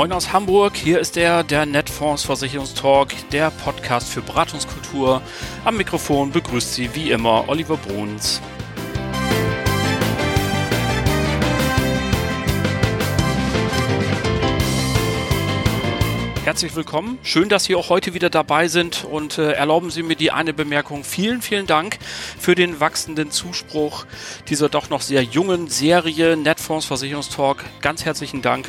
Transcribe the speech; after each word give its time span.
Moin 0.00 0.12
aus 0.12 0.32
Hamburg, 0.32 0.76
hier 0.76 1.00
ist 1.00 1.16
der, 1.16 1.42
der 1.42 1.66
Netfonds 1.66 2.24
Versicherungstalk, 2.24 3.12
der 3.32 3.50
Podcast 3.50 4.08
für 4.08 4.22
Beratungskultur. 4.22 5.20
Am 5.64 5.76
Mikrofon 5.76 6.30
begrüßt 6.30 6.74
Sie 6.74 6.94
wie 6.94 7.10
immer 7.10 7.48
Oliver 7.48 7.76
Bruns. 7.76 8.40
Herzlich 16.50 16.74
willkommen. 16.74 17.20
Schön, 17.22 17.48
dass 17.48 17.62
Sie 17.62 17.76
auch 17.76 17.90
heute 17.90 18.12
wieder 18.12 18.28
dabei 18.28 18.66
sind 18.66 19.04
und 19.04 19.38
äh, 19.38 19.52
erlauben 19.52 19.92
Sie 19.92 20.02
mir 20.02 20.16
die 20.16 20.32
eine 20.32 20.52
Bemerkung. 20.52 21.04
Vielen, 21.04 21.42
vielen 21.42 21.68
Dank 21.68 22.00
für 22.40 22.56
den 22.56 22.80
wachsenden 22.80 23.30
Zuspruch 23.30 24.04
dieser 24.48 24.68
doch 24.68 24.90
noch 24.90 25.00
sehr 25.00 25.22
jungen 25.22 25.68
Serie 25.68 26.36
Netfonds 26.36 26.86
Versicherungstalk. 26.86 27.64
Ganz 27.82 28.04
herzlichen 28.04 28.42
Dank 28.42 28.68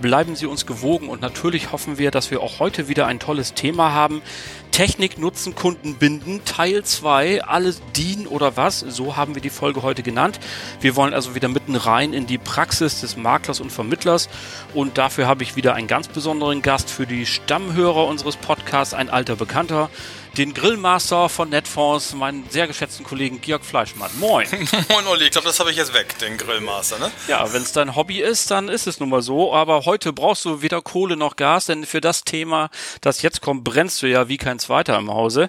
bleiben 0.00 0.36
Sie 0.36 0.46
uns 0.46 0.66
gewogen 0.66 1.08
und 1.08 1.20
natürlich 1.20 1.72
hoffen 1.72 1.98
wir, 1.98 2.10
dass 2.10 2.30
wir 2.30 2.40
auch 2.40 2.58
heute 2.58 2.88
wieder 2.88 3.06
ein 3.06 3.18
tolles 3.18 3.54
Thema 3.54 3.92
haben. 3.92 4.22
Technik 4.70 5.18
nutzen, 5.18 5.54
Kunden 5.54 5.96
binden, 5.96 6.44
Teil 6.44 6.84
2, 6.84 7.44
alles 7.44 7.82
DIN 7.96 8.26
oder 8.26 8.56
was, 8.56 8.80
so 8.80 9.16
haben 9.16 9.34
wir 9.34 9.42
die 9.42 9.50
Folge 9.50 9.82
heute 9.82 10.02
genannt. 10.02 10.40
Wir 10.80 10.96
wollen 10.96 11.12
also 11.12 11.34
wieder 11.34 11.48
mitten 11.48 11.76
rein 11.76 12.12
in 12.12 12.26
die 12.26 12.38
Praxis 12.38 13.00
des 13.00 13.16
Maklers 13.16 13.60
und 13.60 13.70
Vermittlers 13.70 14.28
und 14.72 14.96
dafür 14.96 15.26
habe 15.26 15.42
ich 15.42 15.56
wieder 15.56 15.74
einen 15.74 15.88
ganz 15.88 16.08
besonderen 16.08 16.62
Gast 16.62 16.88
für 16.88 17.06
die 17.06 17.26
Stammhörer 17.26 18.06
unseres 18.06 18.36
Podcasts, 18.36 18.94
ein 18.94 19.10
alter 19.10 19.36
Bekannter 19.36 19.90
den 20.36 20.54
Grillmaster 20.54 21.28
von 21.28 21.48
Netfonds, 21.48 22.14
meinen 22.14 22.48
sehr 22.50 22.66
geschätzten 22.66 23.04
Kollegen 23.04 23.40
Georg 23.40 23.64
Fleischmann. 23.64 24.10
Moin. 24.18 24.46
Moin, 24.88 25.06
Olli. 25.06 25.24
Ich 25.24 25.30
glaube, 25.30 25.46
das 25.46 25.58
habe 25.60 25.70
ich 25.70 25.76
jetzt 25.76 25.94
weg, 25.94 26.18
den 26.18 26.36
Grillmaster, 26.36 26.98
ne? 26.98 27.10
Ja, 27.28 27.52
wenn 27.52 27.62
es 27.62 27.72
dein 27.72 27.96
Hobby 27.96 28.20
ist, 28.20 28.50
dann 28.50 28.68
ist 28.68 28.86
es 28.86 29.00
nun 29.00 29.08
mal 29.08 29.22
so. 29.22 29.52
Aber 29.52 29.84
heute 29.84 30.12
brauchst 30.12 30.44
du 30.44 30.62
weder 30.62 30.82
Kohle 30.82 31.16
noch 31.16 31.36
Gas, 31.36 31.66
denn 31.66 31.84
für 31.84 32.00
das 32.00 32.24
Thema, 32.24 32.70
das 33.00 33.22
jetzt 33.22 33.40
kommt, 33.40 33.64
brennst 33.64 34.02
du 34.02 34.06
ja 34.06 34.28
wie 34.28 34.36
kein 34.36 34.58
Zweiter 34.58 34.96
im 34.98 35.10
Hause. 35.10 35.48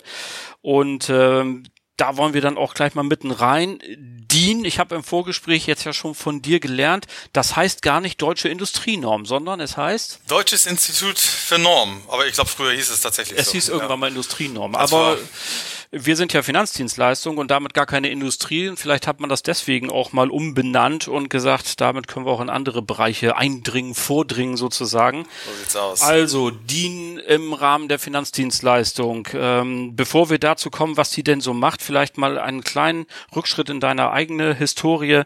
Und 0.61 1.09
ähm, 1.09 1.63
da 1.97 2.17
wollen 2.17 2.33
wir 2.33 2.41
dann 2.41 2.57
auch 2.57 2.73
gleich 2.73 2.95
mal 2.95 3.03
mitten 3.03 3.31
rein. 3.31 3.79
DIN, 3.97 4.65
ich 4.65 4.79
habe 4.79 4.95
im 4.95 5.03
Vorgespräch 5.03 5.67
jetzt 5.67 5.83
ja 5.83 5.93
schon 5.93 6.15
von 6.15 6.41
dir 6.41 6.59
gelernt, 6.59 7.05
das 7.33 7.55
heißt 7.55 7.81
gar 7.81 8.01
nicht 8.01 8.21
Deutsche 8.21 8.49
Industrienorm, 8.49 9.25
sondern 9.25 9.59
es 9.59 9.77
heißt 9.77 10.21
Deutsches 10.27 10.65
Institut 10.65 11.19
für 11.19 11.59
Norm. 11.59 12.01
Aber 12.07 12.25
ich 12.27 12.33
glaube, 12.33 12.49
früher 12.49 12.71
hieß 12.73 12.89
es 12.89 13.01
tatsächlich 13.01 13.37
es 13.37 13.45
so. 13.45 13.49
Es 13.49 13.53
hieß 13.53 13.69
irgendwann 13.69 13.89
ja. 13.91 13.97
mal 13.97 14.07
Industrienorm. 14.07 14.73
Das 14.73 14.91
aber 14.93 15.17
wir 15.91 16.15
sind 16.15 16.31
ja 16.31 16.41
Finanzdienstleistung 16.41 17.37
und 17.37 17.51
damit 17.51 17.73
gar 17.73 17.85
keine 17.85 18.09
Industrie. 18.09 18.69
Und 18.69 18.77
vielleicht 18.77 19.07
hat 19.07 19.19
man 19.19 19.29
das 19.29 19.43
deswegen 19.43 19.89
auch 19.89 20.13
mal 20.13 20.29
umbenannt 20.29 21.09
und 21.09 21.29
gesagt, 21.29 21.81
damit 21.81 22.07
können 22.07 22.25
wir 22.25 22.31
auch 22.31 22.39
in 22.39 22.49
andere 22.49 22.81
Bereiche 22.81 23.35
eindringen, 23.35 23.93
vordringen 23.93 24.55
sozusagen. 24.55 25.25
So 25.45 25.59
sieht's 25.59 25.75
aus. 25.75 26.01
Also 26.01 26.49
DIN 26.49 27.17
im 27.17 27.53
Rahmen 27.53 27.89
der 27.89 27.99
Finanzdienstleistung. 27.99 29.27
Ähm, 29.33 29.95
bevor 29.95 30.29
wir 30.29 30.39
dazu 30.39 30.69
kommen, 30.69 30.95
was 30.95 31.09
die 31.09 31.23
denn 31.23 31.41
so 31.41 31.53
macht, 31.53 31.81
vielleicht 31.81 32.17
mal 32.17 32.39
einen 32.39 32.63
kleinen 32.63 33.05
Rückschritt 33.35 33.69
in 33.69 33.81
deine 33.81 34.11
eigene 34.11 34.55
Historie. 34.55 35.23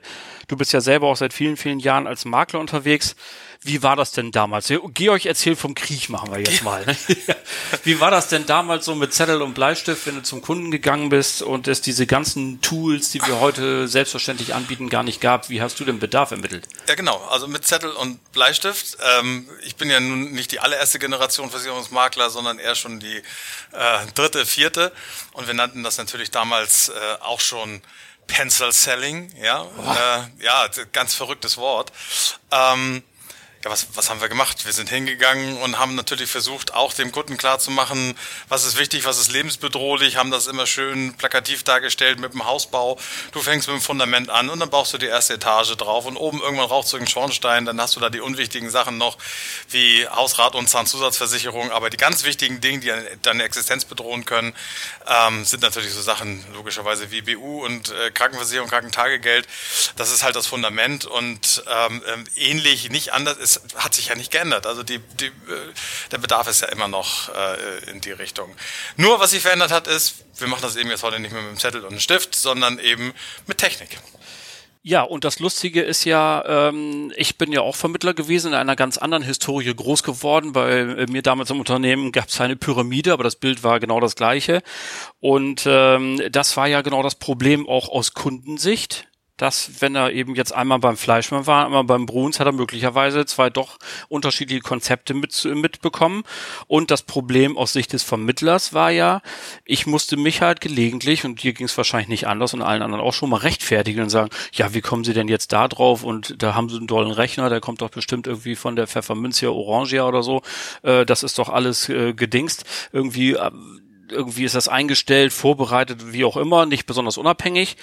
Du 0.47 0.57
bist 0.57 0.73
ja 0.73 0.81
selber 0.81 1.07
auch 1.07 1.17
seit 1.17 1.33
vielen, 1.33 1.57
vielen 1.57 1.79
Jahren 1.79 2.07
als 2.07 2.25
Makler 2.25 2.59
unterwegs. 2.59 3.15
Wie 3.65 3.81
war 3.81 3.95
das 3.95 4.11
denn 4.11 4.31
damals? 4.31 4.71
Georg 4.93 5.25
erzählt 5.25 5.57
vom 5.57 5.73
Krieg, 5.73 6.09
machen 6.09 6.31
wir 6.31 6.37
jetzt 6.37 6.61
mal. 6.61 6.85
Wie 7.83 7.99
war 7.99 8.11
das 8.11 8.27
denn 8.27 8.45
damals 8.45 8.85
so 8.85 8.93
mit 8.93 9.11
Zettel 9.11 9.41
und 9.41 9.55
Bleistift, 9.55 10.05
wenn 10.05 10.13
du 10.13 10.21
zum 10.21 10.43
Kunden 10.43 10.69
gegangen 10.69 11.09
bist 11.09 11.41
und 11.41 11.67
es 11.67 11.81
diese 11.81 12.05
ganzen 12.05 12.61
Tools, 12.61 13.09
die 13.09 13.25
wir 13.25 13.39
heute 13.39 13.87
selbstverständlich 13.87 14.53
anbieten, 14.53 14.87
gar 14.87 15.01
nicht 15.01 15.19
gab? 15.19 15.49
Wie 15.49 15.63
hast 15.63 15.79
du 15.79 15.83
den 15.83 15.97
Bedarf 15.97 16.29
ermittelt? 16.29 16.67
Ja, 16.87 16.93
genau. 16.93 17.17
Also 17.31 17.47
mit 17.47 17.65
Zettel 17.65 17.89
und 17.89 18.23
Bleistift. 18.33 18.99
Ähm, 19.17 19.49
ich 19.63 19.75
bin 19.75 19.89
ja 19.89 19.99
nun 19.99 20.31
nicht 20.31 20.51
die 20.51 20.59
allererste 20.59 20.99
Generation 20.99 21.49
Versicherungsmakler, 21.49 22.29
sondern 22.29 22.59
eher 22.59 22.75
schon 22.75 22.99
die 22.99 23.17
äh, 23.17 23.21
dritte, 24.13 24.45
vierte. 24.45 24.91
Und 25.31 25.47
wir 25.47 25.55
nannten 25.55 25.83
das 25.83 25.97
natürlich 25.97 26.29
damals 26.29 26.89
äh, 26.89 26.93
auch 27.21 27.39
schon 27.39 27.81
Pencil 28.27 28.71
Selling. 28.71 29.33
Ja, 29.41 29.63
äh, 29.63 30.43
ja, 30.43 30.67
ganz 30.91 31.15
verrücktes 31.15 31.57
Wort. 31.57 31.91
Ähm, 32.51 33.01
ja, 33.65 33.71
was, 33.71 33.87
was 33.95 34.11
haben 34.11 34.21
wir 34.21 34.29
gemacht? 34.29 34.63
Wir 34.65 34.73
sind 34.73 34.89
hingegangen 34.89 35.57
und 35.57 35.79
haben 35.79 35.95
natürlich 35.95 36.29
versucht, 36.29 36.75
auch 36.75 36.93
dem 36.93 37.11
Kunden 37.11 37.35
klarzumachen, 37.35 38.15
was 38.47 38.63
ist 38.63 38.77
wichtig, 38.77 39.05
was 39.05 39.17
ist 39.17 39.31
lebensbedrohlich, 39.31 40.17
haben 40.17 40.29
das 40.29 40.45
immer 40.45 40.67
schön 40.67 41.15
plakativ 41.15 41.63
dargestellt 41.63 42.19
mit 42.19 42.33
dem 42.33 42.45
Hausbau. 42.45 42.99
Du 43.31 43.41
fängst 43.41 43.67
mit 43.67 43.77
dem 43.77 43.81
Fundament 43.81 44.29
an 44.29 44.51
und 44.51 44.59
dann 44.59 44.69
baust 44.69 44.93
du 44.93 44.99
die 44.99 45.07
erste 45.07 45.33
Etage 45.33 45.75
drauf 45.77 46.05
und 46.05 46.15
oben 46.15 46.41
irgendwann 46.41 46.67
raucht 46.67 46.87
so 46.87 46.97
ein 46.97 47.07
Schornstein, 47.07 47.65
dann 47.65 47.81
hast 47.81 47.95
du 47.95 47.99
da 47.99 48.11
die 48.11 48.21
unwichtigen 48.21 48.69
Sachen 48.69 48.99
noch 48.99 49.17
wie 49.71 50.07
Hausrat 50.09 50.53
und 50.53 50.69
Zahnzusatzversicherung, 50.69 51.71
aber 51.71 51.89
die 51.89 51.97
ganz 51.97 52.23
wichtigen 52.23 52.61
Dinge, 52.61 52.79
die 52.81 52.93
deine 53.23 53.43
Existenz 53.43 53.83
bedrohen 53.83 54.25
können, 54.25 54.53
ähm, 55.07 55.43
sind 55.43 55.63
natürlich 55.63 55.91
so 55.91 56.03
Sachen 56.03 56.45
logischerweise 56.53 57.09
wie 57.09 57.23
BU 57.23 57.65
und 57.65 57.89
äh, 57.89 58.11
Krankenversicherung, 58.11 58.69
Krankentagegeld. 58.69 59.47
Das 59.95 60.11
ist 60.11 60.21
halt 60.21 60.35
das 60.35 60.45
Fundament 60.45 61.05
und 61.05 61.63
ähm, 61.67 62.03
ähm 62.05 62.25
ähnlich, 62.35 62.91
nicht 62.91 63.11
anders 63.13 63.37
ist 63.37 63.54
hat 63.75 63.93
sich 63.93 64.07
ja 64.07 64.15
nicht 64.15 64.31
geändert. 64.31 64.65
Also 64.65 64.83
die, 64.83 64.99
die, 65.19 65.27
äh, 65.27 65.31
der 66.11 66.17
Bedarf 66.17 66.47
ist 66.47 66.61
ja 66.61 66.67
immer 66.69 66.87
noch 66.87 67.29
äh, 67.29 67.91
in 67.91 68.01
die 68.01 68.11
Richtung. 68.11 68.55
Nur 68.97 69.19
was 69.19 69.31
sich 69.31 69.41
verändert 69.41 69.71
hat, 69.71 69.87
ist, 69.87 70.25
wir 70.37 70.47
machen 70.47 70.61
das 70.61 70.75
eben 70.75 70.89
jetzt 70.89 71.03
heute 71.03 71.19
nicht 71.19 71.31
mehr 71.31 71.41
mit 71.41 71.49
einem 71.49 71.59
Zettel 71.59 71.81
und 71.81 71.89
einem 71.89 71.99
Stift, 71.99 72.35
sondern 72.35 72.79
eben 72.79 73.13
mit 73.47 73.57
Technik. 73.57 73.99
Ja, 74.87 75.01
und 75.01 75.23
das 75.23 75.39
Lustige 75.39 75.81
ist 75.81 76.05
ja, 76.05 76.43
ähm, 76.45 77.11
ich 77.15 77.39
bin 77.39 77.51
ja 77.51 77.61
auch 77.61 77.75
Vermittler 77.75 78.13
gewesen, 78.13 78.49
in 78.49 78.53
einer 78.53 78.75
ganz 78.75 78.99
anderen 78.99 79.23
Historie 79.23 79.73
groß 79.73 80.03
geworden. 80.03 80.53
Bei 80.53 81.07
mir 81.09 81.23
damals 81.23 81.49
im 81.49 81.59
Unternehmen 81.59 82.11
gab 82.11 82.27
es 82.27 82.39
eine 82.39 82.55
Pyramide, 82.55 83.11
aber 83.11 83.23
das 83.23 83.35
Bild 83.35 83.63
war 83.63 83.79
genau 83.79 83.99
das 83.99 84.15
gleiche. 84.15 84.61
Und 85.19 85.63
ähm, 85.65 86.21
das 86.29 86.55
war 86.55 86.67
ja 86.67 86.83
genau 86.83 87.01
das 87.01 87.15
Problem 87.15 87.67
auch 87.67 87.89
aus 87.89 88.13
Kundensicht 88.13 89.07
dass 89.37 89.81
wenn 89.81 89.95
er 89.95 90.11
eben 90.11 90.35
jetzt 90.35 90.53
einmal 90.53 90.79
beim 90.79 90.95
Fleischmann 90.95 91.45
war, 91.45 91.65
einmal 91.65 91.83
beim 91.83 92.05
Bruns, 92.05 92.39
hat 92.39 92.47
er 92.47 92.53
möglicherweise 92.53 93.25
zwei 93.25 93.49
doch 93.49 93.77
unterschiedliche 94.07 94.61
Konzepte 94.61 95.13
mit, 95.13 95.43
mitbekommen. 95.45 96.23
Und 96.67 96.89
das 96.91 97.01
Problem 97.01 97.57
aus 97.57 97.73
Sicht 97.73 97.93
des 97.93 98.03
Vermittlers 98.03 98.73
war 98.73 98.91
ja, 98.91 99.21
ich 99.65 99.87
musste 99.87 100.15
mich 100.15 100.41
halt 100.41 100.61
gelegentlich, 100.61 101.25
und 101.25 101.41
hier 101.41 101.53
ging 101.53 101.65
es 101.65 101.77
wahrscheinlich 101.77 102.07
nicht 102.07 102.27
anders 102.27 102.53
und 102.53 102.61
allen 102.61 102.81
anderen 102.81 103.03
auch 103.03 103.13
schon 103.13 103.29
mal 103.29 103.37
rechtfertigen 103.37 104.03
und 104.03 104.09
sagen, 104.09 104.29
ja, 104.53 104.73
wie 104.73 104.81
kommen 104.81 105.03
Sie 105.03 105.13
denn 105.13 105.27
jetzt 105.27 105.51
da 105.51 105.67
drauf? 105.67 106.03
Und 106.03 106.41
da 106.41 106.55
haben 106.55 106.69
Sie 106.69 106.77
einen 106.77 106.87
dollen 106.87 107.11
Rechner, 107.11 107.49
der 107.49 107.59
kommt 107.59 107.81
doch 107.81 107.89
bestimmt 107.89 108.27
irgendwie 108.27 108.55
von 108.55 108.75
der 108.75 108.87
Pfefferminzia 108.87 109.49
Orangia 109.49 110.07
oder 110.07 110.23
so. 110.23 110.41
Äh, 110.83 111.05
das 111.05 111.23
ist 111.23 111.37
doch 111.39 111.49
alles 111.49 111.89
äh, 111.89 112.13
gedingst. 112.13 112.63
Irgendwie, 112.93 113.33
äh, 113.33 113.51
irgendwie 114.09 114.45
ist 114.45 114.55
das 114.55 114.69
eingestellt, 114.69 115.33
vorbereitet, 115.33 116.13
wie 116.13 116.23
auch 116.23 116.37
immer, 116.37 116.65
nicht 116.65 116.85
besonders 116.85 117.17
unabhängig. 117.17 117.75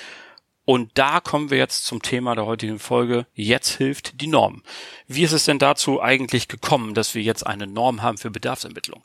Und 0.65 0.97
da 0.97 1.21
kommen 1.21 1.51
wir 1.51 1.59
jetzt 1.59 1.85
zum 1.87 2.03
Thema 2.03 2.35
der 2.35 2.47
heutigen 2.47 2.79
Folge. 2.79 3.27
Jetzt 3.35 3.71
hilft 3.71 4.21
die 4.21 4.29
Norm. 4.29 4.63
Wie 5.09 5.25
ist 5.25 5.33
es 5.33 5.45
denn 5.45 5.59
dazu 5.59 6.01
eigentlich 6.01 6.47
gekommen, 6.47 6.95
dass 6.95 7.15
wir 7.15 7.23
jetzt 7.23 7.47
eine 7.47 7.67
Norm 7.67 8.03
haben 8.03 8.17
für 8.17 8.31
Bedarfsermittlung? 8.31 9.05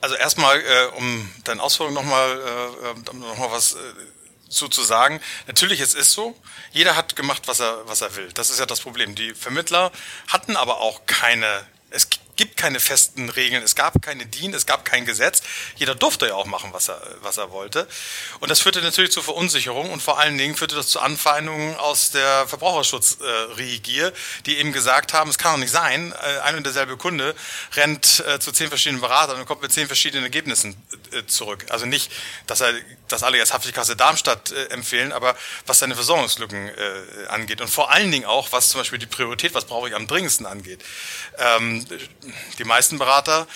Also 0.00 0.14
erstmal, 0.16 0.60
äh, 0.60 0.96
um 0.96 1.30
deine 1.44 1.62
Ausführungen 1.62 1.94
nochmal 1.94 2.38
äh, 2.38 2.90
äh 2.90 3.16
noch 3.16 3.38
mal 3.38 3.50
was 3.50 3.72
äh, 3.72 3.76
zu, 4.48 4.68
zu 4.68 4.82
sagen. 4.82 5.20
Natürlich, 5.46 5.80
es 5.80 5.94
ist 5.94 6.12
so. 6.12 6.36
Jeder 6.72 6.94
hat 6.94 7.16
gemacht, 7.16 7.48
was 7.48 7.60
er, 7.60 7.86
was 7.86 8.00
er 8.00 8.14
will. 8.16 8.30
Das 8.34 8.50
ist 8.50 8.60
ja 8.60 8.66
das 8.66 8.80
Problem. 8.80 9.14
Die 9.14 9.34
Vermittler 9.34 9.90
hatten 10.28 10.56
aber 10.56 10.80
auch 10.80 11.06
keine, 11.06 11.66
es 11.90 12.08
gibt 12.36 12.56
keine 12.56 12.80
festen 12.80 13.28
Regeln, 13.28 13.62
es 13.62 13.74
gab 13.74 14.02
keine 14.02 14.26
DIN, 14.26 14.54
es 14.54 14.66
gab 14.66 14.84
kein 14.84 15.04
Gesetz. 15.04 15.42
Jeder 15.76 15.94
durfte 15.94 16.26
ja 16.26 16.34
auch 16.34 16.46
machen, 16.46 16.72
was 16.72 16.88
er, 16.88 17.00
was 17.20 17.38
er 17.38 17.50
wollte. 17.50 17.86
Und 18.40 18.50
das 18.50 18.60
führte 18.60 18.82
natürlich 18.82 19.12
zur 19.12 19.22
Verunsicherung 19.22 19.90
und 19.90 20.02
vor 20.02 20.18
allen 20.18 20.36
Dingen 20.36 20.56
führte 20.56 20.74
das 20.74 20.88
zu 20.88 21.00
Anfeindungen 21.00 21.76
aus 21.76 22.10
der 22.10 22.46
Verbraucherschutzregier, 22.48 24.12
die 24.46 24.58
eben 24.58 24.72
gesagt 24.72 25.12
haben, 25.12 25.30
es 25.30 25.38
kann 25.38 25.52
doch 25.52 25.58
nicht 25.58 25.72
sein, 25.72 26.12
äh, 26.12 26.40
ein 26.40 26.56
und 26.56 26.64
derselbe 26.64 26.96
Kunde 26.96 27.34
rennt 27.74 28.24
äh, 28.26 28.38
zu 28.40 28.52
zehn 28.52 28.68
verschiedenen 28.68 29.00
Beratern 29.00 29.38
und 29.38 29.46
kommt 29.46 29.62
mit 29.62 29.72
zehn 29.72 29.86
verschiedenen 29.86 30.24
Ergebnissen 30.24 30.76
äh, 31.12 31.24
zurück. 31.26 31.66
Also 31.70 31.86
nicht, 31.86 32.10
dass 32.46 32.60
er, 32.60 32.72
dass 33.08 33.22
alle 33.22 33.38
jetzt 33.38 33.52
Haftigkasse 33.52 33.96
Darmstadt 33.96 34.52
empfehlen, 34.70 35.12
aber 35.12 35.36
was 35.66 35.78
seine 35.78 35.94
Versorgungslücken 35.94 36.70
angeht 37.28 37.60
und 37.60 37.68
vor 37.68 37.90
allen 37.90 38.10
Dingen 38.10 38.24
auch, 38.24 38.52
was 38.52 38.70
zum 38.70 38.80
Beispiel 38.80 38.98
die 38.98 39.06
Priorität, 39.06 39.54
was 39.54 39.66
brauche 39.66 39.88
ich 39.88 39.94
am 39.94 40.06
dringendsten 40.06 40.46
angeht. 40.46 40.82
Ähm, 41.38 41.86
die 42.58 42.64
meisten 42.64 42.98
Berater 42.98 43.46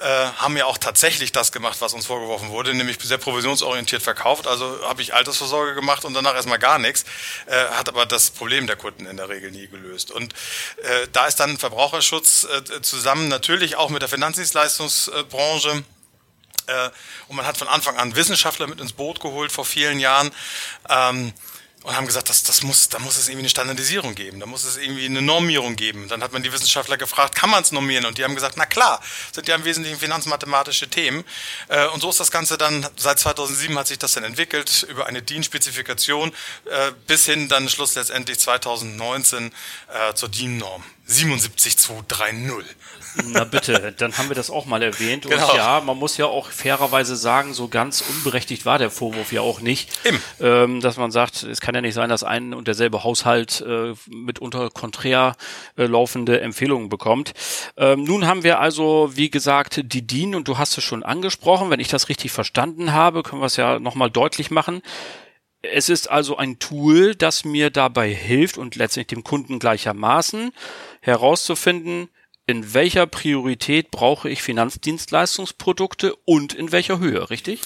äh, 0.00 0.28
haben 0.36 0.56
ja 0.56 0.66
auch 0.66 0.78
tatsächlich 0.78 1.32
das 1.32 1.50
gemacht, 1.52 1.80
was 1.80 1.92
uns 1.92 2.06
vorgeworfen 2.06 2.50
wurde, 2.50 2.74
nämlich 2.74 2.98
sehr 3.00 3.18
provisionsorientiert 3.18 4.02
verkauft. 4.02 4.46
Also 4.46 4.78
habe 4.84 5.02
ich 5.02 5.14
Altersvorsorge 5.14 5.74
gemacht 5.74 6.04
und 6.04 6.14
danach 6.14 6.34
erstmal 6.34 6.58
gar 6.58 6.78
nichts, 6.78 7.04
äh, 7.46 7.64
hat 7.70 7.88
aber 7.88 8.06
das 8.06 8.30
Problem 8.30 8.66
der 8.66 8.76
Kunden 8.76 9.06
in 9.06 9.16
der 9.16 9.28
Regel 9.28 9.50
nie 9.50 9.66
gelöst. 9.66 10.10
Und 10.10 10.34
äh, 10.82 11.08
da 11.12 11.26
ist 11.26 11.40
dann 11.40 11.58
Verbraucherschutz 11.58 12.44
äh, 12.44 12.82
zusammen 12.82 13.28
natürlich 13.28 13.76
auch 13.76 13.90
mit 13.90 14.02
der 14.02 14.08
Finanzdienstleistungsbranche 14.08 15.84
Äh, 16.68 16.90
und 17.28 17.36
man 17.36 17.46
hat 17.46 17.56
von 17.56 17.66
Anfang 17.66 17.96
an 17.96 18.14
Wissenschaftler 18.14 18.66
mit 18.66 18.78
ins 18.78 18.92
Boot 18.92 19.20
geholt 19.20 19.50
vor 19.50 19.64
vielen 19.64 19.98
Jahren. 19.98 20.30
Ähm, 20.90 21.32
und 21.84 21.96
haben 21.96 22.06
gesagt, 22.06 22.28
das, 22.28 22.42
das 22.42 22.62
muss, 22.62 22.88
da 22.88 22.98
muss 22.98 23.16
es 23.16 23.28
irgendwie 23.28 23.42
eine 23.42 23.48
Standardisierung 23.48 24.14
geben, 24.14 24.40
da 24.40 24.46
muss 24.46 24.64
es 24.64 24.76
irgendwie 24.76 25.06
eine 25.06 25.22
Normierung 25.22 25.76
geben. 25.76 26.08
Dann 26.08 26.22
hat 26.22 26.32
man 26.32 26.42
die 26.42 26.52
Wissenschaftler 26.52 26.96
gefragt, 26.96 27.34
kann 27.34 27.50
man 27.50 27.62
es 27.62 27.72
normieren? 27.72 28.04
Und 28.04 28.18
die 28.18 28.24
haben 28.24 28.34
gesagt, 28.34 28.56
na 28.56 28.66
klar, 28.66 29.00
sind 29.32 29.46
ja 29.48 29.54
im 29.54 29.64
Wesentlichen 29.64 29.98
finanzmathematische 29.98 30.88
Themen. 30.88 31.24
Äh, 31.68 31.86
und 31.88 32.00
so 32.00 32.10
ist 32.10 32.20
das 32.20 32.30
Ganze 32.30 32.58
dann, 32.58 32.86
seit 32.96 33.18
2007 33.18 33.78
hat 33.78 33.86
sich 33.86 33.98
das 33.98 34.14
dann 34.14 34.24
entwickelt, 34.24 34.86
über 34.90 35.06
eine 35.06 35.22
DIN-Spezifikation 35.22 36.32
äh, 36.64 36.92
bis 37.06 37.26
hin 37.26 37.48
dann 37.48 37.68
Schluss 37.68 37.94
letztendlich 37.94 38.40
2019 38.40 39.52
äh, 39.92 40.14
zur 40.14 40.28
DIN-Norm 40.28 40.84
77230. 41.08 42.64
Na 43.24 43.44
bitte, 43.44 43.94
dann 43.96 44.16
haben 44.18 44.28
wir 44.28 44.36
das 44.36 44.50
auch 44.50 44.66
mal 44.66 44.82
erwähnt. 44.82 45.24
Und 45.24 45.32
Genau. 45.32 45.56
ja, 45.56 45.80
man 45.84 45.96
muss 45.96 46.18
ja 46.18 46.26
auch 46.26 46.50
fairerweise 46.50 47.16
sagen, 47.16 47.54
so 47.54 47.66
ganz 47.68 48.02
unberechtigt 48.02 48.66
war 48.66 48.78
der 48.78 48.90
Vorwurf 48.90 49.32
ja 49.32 49.40
auch 49.40 49.60
nicht. 49.60 49.90
Ähm, 50.40 50.80
dass 50.80 50.98
man 50.98 51.10
sagt, 51.10 51.42
es 51.42 51.60
kann 51.60 51.74
ja 51.74 51.80
nicht 51.80 51.94
sein, 51.94 52.10
dass 52.10 52.22
ein 52.22 52.52
und 52.54 52.68
derselbe 52.68 53.02
Haushalt 53.02 53.62
äh, 53.66 53.94
mitunter 54.08 54.70
konträr 54.70 55.36
äh, 55.76 55.86
laufende 55.86 56.40
Empfehlungen 56.40 56.90
bekommt. 56.90 57.32
Ähm, 57.76 58.04
nun 58.04 58.26
haben 58.26 58.44
wir 58.44 58.60
also, 58.60 59.10
wie 59.14 59.30
gesagt, 59.30 59.80
die 59.92 60.06
DIN 60.06 60.34
und 60.34 60.46
du 60.46 60.58
hast 60.58 60.76
es 60.78 60.84
schon 60.84 61.02
angesprochen. 61.02 61.70
Wenn 61.70 61.80
ich 61.80 61.88
das 61.88 62.08
richtig 62.10 62.30
verstanden 62.30 62.92
habe, 62.92 63.22
können 63.22 63.40
wir 63.40 63.46
es 63.46 63.56
ja 63.56 63.78
nochmal 63.80 64.10
deutlich 64.10 64.50
machen. 64.50 64.82
Es 65.62 65.88
ist 65.88 66.08
also 66.08 66.36
ein 66.36 66.58
Tool, 66.58 67.14
das 67.14 67.44
mir 67.44 67.70
dabei 67.70 68.14
hilft 68.14 68.58
und 68.58 68.76
letztendlich 68.76 69.08
dem 69.08 69.24
Kunden 69.24 69.58
gleichermaßen 69.58 70.52
herauszufinden, 71.00 72.08
in 72.46 72.72
welcher 72.74 73.06
Priorität 73.06 73.90
brauche 73.90 74.30
ich 74.30 74.42
Finanzdienstleistungsprodukte 74.42 76.14
und 76.24 76.54
in 76.54 76.72
welcher 76.72 76.98
Höhe, 76.98 77.28
richtig? 77.28 77.60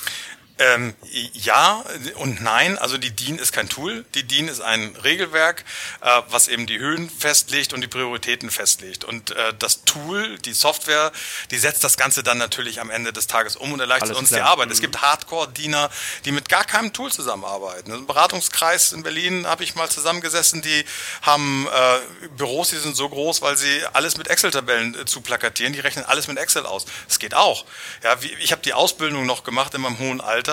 Ähm, 0.62 0.94
ja 1.32 1.82
und 2.16 2.40
nein. 2.42 2.78
Also 2.78 2.98
die 2.98 3.10
DIN 3.10 3.38
ist 3.38 3.52
kein 3.52 3.68
Tool. 3.68 4.04
Die 4.14 4.22
DIN 4.22 4.48
ist 4.48 4.60
ein 4.60 4.94
Regelwerk, 5.02 5.64
äh, 6.00 6.22
was 6.28 6.48
eben 6.48 6.66
die 6.66 6.78
Höhen 6.78 7.10
festlegt 7.10 7.72
und 7.72 7.80
die 7.80 7.88
Prioritäten 7.88 8.50
festlegt. 8.50 9.04
Und 9.04 9.32
äh, 9.32 9.54
das 9.58 9.84
Tool, 9.84 10.38
die 10.38 10.52
Software, 10.52 11.12
die 11.50 11.58
setzt 11.58 11.82
das 11.84 11.96
Ganze 11.96 12.22
dann 12.22 12.38
natürlich 12.38 12.80
am 12.80 12.90
Ende 12.90 13.12
des 13.12 13.26
Tages 13.26 13.56
um 13.56 13.72
und 13.72 13.80
erleichtert 13.80 14.10
Alles 14.10 14.18
uns 14.18 14.28
klar. 14.28 14.40
die 14.40 14.46
Arbeit. 14.46 14.70
Es 14.70 14.80
gibt 14.80 15.00
Hardcore-Diener, 15.02 15.90
die 16.24 16.32
mit 16.32 16.48
gar 16.48 16.64
keinem 16.64 16.92
Tool 16.92 17.10
zusammenarbeiten. 17.10 17.92
Im 17.92 18.06
Beratungskreis 18.06 18.92
in 18.92 19.02
Berlin 19.02 19.46
habe 19.46 19.64
ich 19.64 19.74
mal 19.74 19.88
zusammengesessen, 19.88 20.62
die 20.62 20.84
haben 21.22 21.66
äh, 21.72 22.28
Büros, 22.36 22.70
die 22.70 22.76
sind 22.76 22.96
so 22.96 23.08
groß, 23.08 23.42
weil 23.42 23.56
sie 23.56 23.82
alles 23.92 24.16
mit 24.16 24.28
Excel-Tabellen 24.28 24.94
äh, 24.94 25.04
zu 25.06 25.20
plakatieren. 25.22 25.72
Die 25.72 25.80
rechnen 25.80 26.04
alles 26.04 26.28
mit 26.28 26.38
Excel 26.38 26.66
aus. 26.66 26.84
Das 27.08 27.18
geht 27.18 27.34
auch. 27.34 27.64
Ja, 28.02 28.22
wie, 28.22 28.32
ich 28.34 28.52
habe 28.52 28.62
die 28.62 28.74
Ausbildung 28.74 29.26
noch 29.26 29.44
gemacht 29.44 29.74
in 29.74 29.80
meinem 29.80 29.98
hohen 29.98 30.20
Alter. 30.20 30.51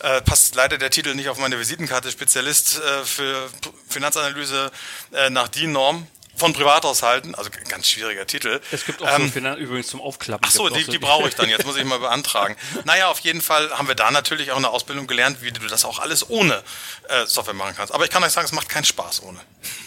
Äh, 0.00 0.20
passt 0.22 0.54
leider 0.54 0.78
der 0.78 0.90
Titel 0.90 1.14
nicht 1.14 1.28
auf 1.28 1.38
meine 1.38 1.58
Visitenkarte. 1.58 2.10
Spezialist 2.10 2.78
äh, 2.80 3.04
für 3.04 3.48
P- 3.60 3.70
Finanzanalyse 3.88 4.70
äh, 5.12 5.30
nach 5.30 5.48
DIN-Norm 5.48 6.06
von 6.34 6.54
Privathaushalten. 6.54 7.34
Also 7.34 7.50
ganz 7.68 7.88
schwieriger 7.88 8.26
Titel. 8.26 8.60
Es 8.70 8.86
gibt 8.86 9.02
auch 9.02 9.08
Ähm, 9.18 9.26
so 9.26 9.32
Finan 9.32 9.58
übrigens 9.58 9.88
zum 9.88 10.00
Aufklappen. 10.00 10.46
Ach 10.48 10.50
so, 10.52 10.68
die, 10.70 10.84
die 10.84 10.98
brauche 10.98 11.28
ich 11.28 11.34
dann. 11.34 11.48
Jetzt 11.50 11.66
muss 11.66 11.76
ich 11.76 11.84
mal 11.84 11.98
beantragen. 11.98 12.56
Naja, 12.84 13.08
auf 13.08 13.18
jeden 13.20 13.42
Fall 13.42 13.70
haben 13.76 13.86
wir 13.86 13.94
da 13.94 14.10
natürlich 14.10 14.50
auch 14.50 14.56
eine 14.56 14.70
Ausbildung 14.70 15.06
gelernt, 15.06 15.42
wie 15.42 15.50
du 15.52 15.60
das 15.66 15.84
auch 15.84 15.98
alles 15.98 16.28
ohne 16.30 16.62
äh, 17.08 17.26
Software 17.26 17.54
machen 17.54 17.74
kannst. 17.76 17.92
Aber 17.94 18.04
ich 18.04 18.10
kann 18.10 18.24
euch 18.24 18.32
sagen, 18.32 18.46
es 18.46 18.52
macht 18.52 18.68
keinen 18.70 18.84
Spaß 18.84 19.22
ohne. 19.24 19.38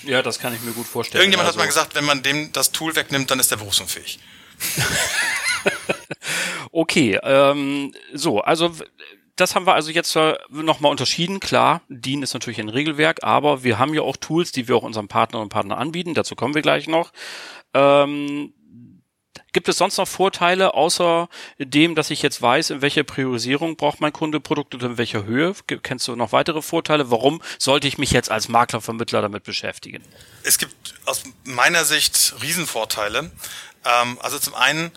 Ja, 0.03 0.21
das 0.21 0.37
kann 0.39 0.53
ich 0.53 0.61
mir 0.61 0.71
gut 0.73 0.85
vorstellen. 0.87 1.21
Irgendjemand 1.21 1.47
Also- 1.47 1.57
hat 1.59 1.63
mal 1.63 1.67
gesagt, 1.67 1.95
wenn 1.95 2.05
man 2.05 2.21
dem 2.21 2.51
das 2.53 2.71
Tool 2.71 2.95
wegnimmt, 2.95 3.31
dann 3.31 3.39
ist 3.39 3.49
der 3.51 3.57
berufsunfähig. 3.57 4.19
Okay, 6.71 7.19
ähm, 7.23 7.93
so, 8.13 8.41
also 8.41 8.73
das 9.35 9.55
haben 9.55 9.65
wir 9.65 9.73
also 9.73 9.91
jetzt 9.91 10.15
äh, 10.15 10.37
nochmal 10.49 10.91
unterschieden. 10.91 11.39
Klar, 11.39 11.81
DIN 11.89 12.23
ist 12.23 12.33
natürlich 12.33 12.59
ein 12.59 12.69
Regelwerk, 12.69 13.23
aber 13.23 13.63
wir 13.63 13.79
haben 13.79 13.93
ja 13.93 14.01
auch 14.01 14.17
Tools, 14.17 14.51
die 14.51 14.67
wir 14.67 14.75
auch 14.75 14.83
unseren 14.83 15.07
Partnern 15.07 15.41
und 15.41 15.49
Partnern 15.49 15.77
anbieten. 15.77 16.13
Dazu 16.13 16.35
kommen 16.35 16.55
wir 16.55 16.61
gleich 16.61 16.87
noch. 16.87 17.11
Ähm, 17.73 18.53
gibt 19.51 19.69
es 19.69 19.77
sonst 19.77 19.97
noch 19.97 20.07
Vorteile, 20.07 20.73
außer 20.73 21.29
dem, 21.59 21.95
dass 21.95 22.11
ich 22.11 22.21
jetzt 22.21 22.41
weiß, 22.41 22.71
in 22.71 22.81
welcher 22.81 23.03
Priorisierung 23.03 23.75
braucht 23.75 24.01
mein 24.01 24.13
Kunde 24.13 24.39
Produkte 24.39 24.77
und 24.77 24.83
in 24.83 24.97
welcher 24.97 25.25
Höhe? 25.25 25.53
Kennst 25.83 26.07
du 26.07 26.15
noch 26.15 26.31
weitere 26.31 26.61
Vorteile? 26.61 27.11
Warum 27.11 27.41
sollte 27.57 27.87
ich 27.87 27.97
mich 27.97 28.11
jetzt 28.11 28.31
als 28.31 28.47
Maklervermittler 28.47 29.21
damit 29.21 29.43
beschäftigen? 29.43 30.03
Es 30.43 30.57
gibt 30.57 30.75
aus 31.05 31.23
meiner 31.43 31.85
Sicht 31.85 32.35
Riesenvorteile. 32.41 33.31
Ähm, 33.85 34.17
also 34.21 34.39
zum 34.39 34.55
einen 34.55 34.91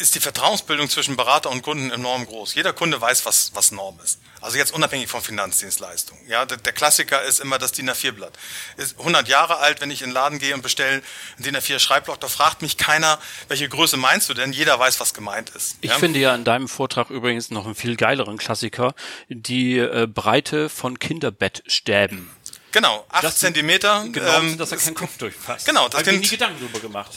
ist 0.00 0.14
die 0.14 0.20
Vertrauensbildung 0.20 0.88
zwischen 0.88 1.16
Berater 1.16 1.50
und 1.50 1.62
Kunden 1.62 1.90
enorm 1.90 2.26
groß. 2.26 2.54
Jeder 2.54 2.72
Kunde 2.72 3.00
weiß, 3.00 3.26
was, 3.26 3.52
was 3.54 3.70
Norm 3.70 3.98
ist. 4.02 4.18
Also 4.40 4.56
jetzt 4.56 4.72
unabhängig 4.72 5.08
von 5.08 5.20
Finanzdienstleistungen. 5.20 6.26
Ja, 6.26 6.46
der, 6.46 6.56
der 6.56 6.72
Klassiker 6.72 7.22
ist 7.22 7.40
immer 7.40 7.58
das 7.58 7.72
DIN 7.72 7.90
A4-Blatt. 7.90 8.32
Ist 8.78 8.98
100 8.98 9.28
Jahre 9.28 9.58
alt, 9.58 9.80
wenn 9.82 9.90
ich 9.90 10.00
in 10.02 10.08
den 10.08 10.14
Laden 10.14 10.38
gehe 10.38 10.54
und 10.54 10.62
bestelle 10.62 10.90
einen 10.90 11.02
DIN 11.38 11.56
A4-Schreibblock, 11.56 12.18
da 12.18 12.28
fragt 12.28 12.62
mich 12.62 12.76
keiner, 12.78 13.18
welche 13.48 13.68
Größe 13.68 13.96
meinst 13.98 14.28
du 14.30 14.34
denn? 14.34 14.52
Jeder 14.52 14.78
weiß, 14.78 14.98
was 15.00 15.12
gemeint 15.12 15.50
ist. 15.50 15.76
Ich 15.82 15.90
ja? 15.90 15.98
finde 15.98 16.18
ja 16.18 16.34
in 16.34 16.44
deinem 16.44 16.68
Vortrag 16.68 17.10
übrigens 17.10 17.50
noch 17.50 17.66
einen 17.66 17.74
viel 17.74 17.96
geileren 17.96 18.38
Klassiker, 18.38 18.94
die 19.28 19.76
äh, 19.78 20.06
Breite 20.06 20.68
von 20.70 20.98
Kinderbettstäben. 20.98 22.30
Genau, 22.72 23.04
8 23.08 23.24
Das- 23.24 23.38
Zentimeter. 23.38 24.06
Genau, 24.10 24.38
ähm, 24.38 24.56
dass 24.56 24.70
er 24.72 24.78
keinen 24.78 24.94
Kopf 24.94 25.18
durchfasst. 25.18 25.66
Genau, 25.66 25.88
das 25.88 26.00
Hab 26.00 26.00
ich 26.02 26.06
mir 26.06 26.12
Kind- 26.12 26.22
nie 26.24 26.28
Gedanken 26.38 26.60
drüber 26.60 26.80
gemacht. 26.80 27.10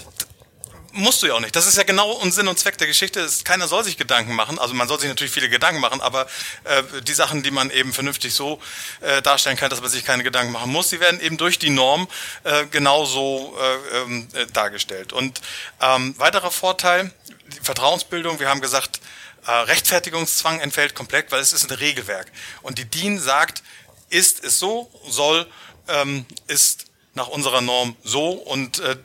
Musst 0.96 1.24
du 1.24 1.28
ja 1.28 1.34
auch 1.34 1.40
nicht. 1.40 1.56
Das 1.56 1.66
ist 1.66 1.76
ja 1.76 1.82
genau 1.82 2.12
und 2.12 2.32
Sinn 2.34 2.48
und 2.48 2.60
Zweck 2.60 2.78
der 2.78 2.86
Geschichte. 2.86 3.20
Ist, 3.20 3.46
keiner 3.46 3.68
soll 3.68 3.84
sich 3.84 3.98
Gedanken 3.98 4.36
machen. 4.36 4.60
Also 4.60 4.76
man 4.76 4.88
soll 4.88 5.00
sich 5.00 5.10
natürlich 5.10 5.34
viele 5.34 5.50
Gedanken 5.50 5.82
machen, 5.82 6.02
aber 6.02 6.28
äh, 6.66 6.84
die 7.02 7.16
Sachen, 7.16 7.42
die 7.42 7.50
man 7.50 7.72
eben 7.72 7.94
vernünftig 7.94 8.36
so 8.36 8.62
äh, 9.02 9.24
darstellen 9.24 9.58
kann, 9.58 9.72
dass 9.72 9.82
man 9.82 9.90
sich 9.90 10.06
keine 10.06 10.22
Gedanken 10.22 10.52
machen 10.52 10.72
muss, 10.72 10.90
die 10.90 11.00
werden 11.00 11.20
eben 11.20 11.38
durch 11.38 11.58
die 11.58 11.72
Norm 11.72 12.08
äh, 12.44 12.68
genauso 12.68 13.58
äh, 13.60 14.02
ähm, 14.02 14.28
äh, 14.34 14.46
dargestellt. 14.46 15.14
Und 15.14 15.42
ähm, 15.82 16.14
weiterer 16.20 16.52
Vorteil, 16.52 17.12
die 17.48 17.60
Vertrauensbildung, 17.60 18.40
wir 18.40 18.50
haben 18.50 18.62
gesagt, 18.62 19.00
äh, 19.48 19.52
Rechtfertigungszwang 19.52 20.60
entfällt 20.60 20.94
komplett, 20.94 21.32
weil 21.32 21.42
es 21.42 21.54
ist 21.54 21.72
ein 21.72 21.76
Regelwerk. 21.76 22.32
Und 22.62 22.78
die 22.78 22.86
DIN 22.86 23.20
sagt, 23.20 23.64
ist 24.10 24.44
es 24.44 24.60
so, 24.60 24.92
soll, 25.10 25.48
ähm, 25.88 26.28
ist 26.46 26.86
nach 27.16 27.28
unserer 27.28 27.62
Norm 27.62 27.96
so 28.04 28.32
und 28.32 28.80
äh, 28.80 28.98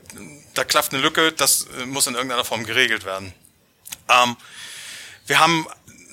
da 0.54 0.64
klafft 0.64 0.92
eine 0.92 1.02
Lücke, 1.02 1.32
das 1.32 1.66
äh, 1.78 1.86
muss 1.86 2.06
in 2.06 2.14
irgendeiner 2.14 2.44
Form 2.44 2.64
geregelt 2.64 3.04
werden. 3.04 3.32
Ähm, 4.08 4.36
wir 5.26 5.38
haben 5.38 5.66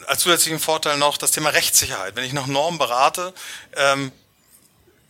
als 0.07 0.21
zusätzlichen 0.21 0.59
Vorteil 0.59 0.97
noch 0.97 1.17
das 1.17 1.31
Thema 1.31 1.49
Rechtssicherheit. 1.49 2.15
Wenn 2.15 2.25
ich 2.25 2.33
nach 2.33 2.47
Norm 2.47 2.77
berate, 2.77 3.33
ähm, 3.75 4.11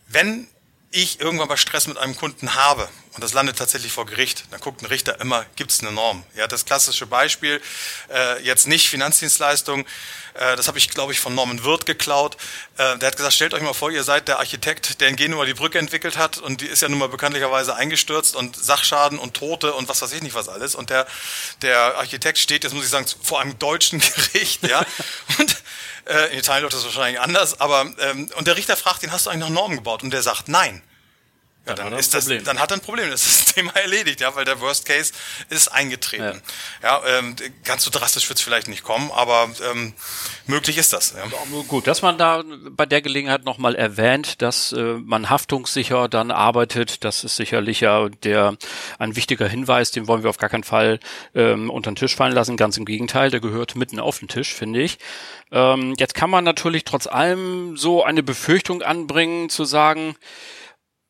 wenn 0.08 0.48
ich 0.90 1.20
irgendwann 1.20 1.48
mal 1.48 1.56
Stress 1.56 1.86
mit 1.86 1.98
einem 1.98 2.16
Kunden 2.16 2.54
habe 2.54 2.88
und 3.16 3.24
das 3.24 3.32
landet 3.32 3.56
tatsächlich 3.56 3.92
vor 3.92 4.04
Gericht, 4.04 4.44
dann 4.50 4.60
guckt 4.60 4.82
ein 4.82 4.86
Richter 4.86 5.20
immer, 5.20 5.46
gibt 5.56 5.70
es 5.70 5.80
eine 5.80 5.90
Norm? 5.90 6.22
Ja, 6.34 6.46
das 6.46 6.66
klassische 6.66 7.06
Beispiel, 7.06 7.62
äh, 8.12 8.42
jetzt 8.42 8.66
nicht 8.66 8.90
Finanzdienstleistung, 8.90 9.86
äh, 10.34 10.54
das 10.54 10.68
habe 10.68 10.76
ich, 10.76 10.90
glaube 10.90 11.12
ich, 11.12 11.20
von 11.20 11.34
Norman 11.34 11.64
Wirth 11.64 11.86
geklaut. 11.86 12.36
Äh, 12.76 12.98
der 12.98 13.08
hat 13.08 13.16
gesagt, 13.16 13.34
stellt 13.34 13.54
euch 13.54 13.62
mal 13.62 13.72
vor, 13.72 13.90
ihr 13.90 14.04
seid 14.04 14.28
der 14.28 14.38
Architekt, 14.38 15.00
der 15.00 15.08
in 15.08 15.16
Genua 15.16 15.46
die 15.46 15.54
Brücke 15.54 15.78
entwickelt 15.78 16.18
hat 16.18 16.36
und 16.36 16.60
die 16.60 16.66
ist 16.66 16.82
ja 16.82 16.90
nun 16.90 16.98
mal 16.98 17.08
bekanntlicherweise 17.08 17.74
eingestürzt 17.74 18.36
und 18.36 18.54
Sachschaden 18.54 19.18
und 19.18 19.34
Tote 19.34 19.72
und 19.72 19.88
was 19.88 20.02
weiß 20.02 20.12
ich 20.12 20.22
nicht 20.22 20.34
was 20.34 20.50
alles. 20.50 20.74
Und 20.74 20.90
der, 20.90 21.06
der 21.62 21.96
Architekt 21.96 22.36
steht, 22.36 22.64
jetzt 22.64 22.74
muss 22.74 22.84
ich 22.84 22.90
sagen, 22.90 23.06
vor 23.22 23.40
einem 23.40 23.58
deutschen 23.58 24.00
Gericht, 24.32 24.62
ja. 24.68 24.84
Und 25.38 25.56
äh, 26.04 26.32
in 26.32 26.38
Italien 26.40 26.64
läuft 26.64 26.74
das 26.74 26.84
wahrscheinlich 26.84 27.20
anders, 27.20 27.60
aber 27.60 27.90
ähm, 27.98 28.30
und 28.36 28.46
der 28.46 28.56
Richter 28.56 28.76
fragt 28.76 29.02
ihn, 29.02 29.12
hast 29.12 29.24
du 29.24 29.30
eigentlich 29.30 29.48
noch 29.48 29.50
Normen 29.50 29.76
gebaut? 29.78 30.02
Und 30.02 30.10
der 30.10 30.22
sagt, 30.22 30.48
nein. 30.48 30.82
Ja, 31.66 31.74
Dann 31.74 31.76
dann, 31.76 31.86
hat 31.86 31.92
er 31.92 31.96
ein 31.96 32.00
ist 32.00 32.14
das, 32.14 32.24
Problem. 32.24 32.44
dann 32.44 32.60
hat 32.60 32.70
er 32.70 32.76
ein 32.76 32.80
Problem. 32.80 33.10
Das 33.10 33.26
ist 33.26 33.40
das 33.48 33.54
Thema 33.54 33.72
erledigt, 33.76 34.20
ja, 34.20 34.34
weil 34.36 34.44
der 34.44 34.60
Worst 34.60 34.86
Case 34.86 35.12
ist 35.48 35.68
eingetreten. 35.68 36.40
Ja, 36.82 37.00
ähm, 37.06 37.34
ganz 37.64 37.82
so 37.82 37.90
drastisch 37.90 38.28
wird 38.28 38.38
es 38.38 38.44
vielleicht 38.44 38.68
nicht 38.68 38.84
kommen, 38.84 39.10
aber 39.10 39.48
ähm, 39.72 39.92
möglich 40.46 40.78
ist 40.78 40.92
das. 40.92 41.14
Ja. 41.16 41.24
Gut, 41.66 41.86
dass 41.86 42.02
man 42.02 42.18
da 42.18 42.44
bei 42.70 42.86
der 42.86 43.02
Gelegenheit 43.02 43.44
nochmal 43.44 43.74
erwähnt, 43.74 44.42
dass 44.42 44.72
äh, 44.72 44.94
man 45.04 45.28
haftungssicher 45.28 46.08
dann 46.08 46.30
arbeitet, 46.30 47.02
das 47.04 47.24
ist 47.24 47.36
sicherlich 47.36 47.80
ja 47.80 48.08
der 48.22 48.56
ein 48.98 49.16
wichtiger 49.16 49.48
Hinweis, 49.48 49.90
den 49.90 50.06
wollen 50.06 50.22
wir 50.22 50.30
auf 50.30 50.38
gar 50.38 50.50
keinen 50.50 50.64
Fall 50.64 51.00
ähm, 51.34 51.68
unter 51.70 51.90
den 51.90 51.96
Tisch 51.96 52.14
fallen 52.14 52.32
lassen. 52.32 52.56
Ganz 52.56 52.76
im 52.76 52.84
Gegenteil, 52.84 53.30
der 53.30 53.40
gehört 53.40 53.74
mitten 53.74 53.98
auf 53.98 54.20
den 54.20 54.28
Tisch, 54.28 54.54
finde 54.54 54.82
ich. 54.82 54.98
Ähm, 55.50 55.94
jetzt 55.98 56.14
kann 56.14 56.30
man 56.30 56.44
natürlich 56.44 56.84
trotz 56.84 57.06
allem 57.06 57.76
so 57.76 58.04
eine 58.04 58.22
Befürchtung 58.22 58.82
anbringen, 58.82 59.48
zu 59.48 59.64
sagen, 59.64 60.16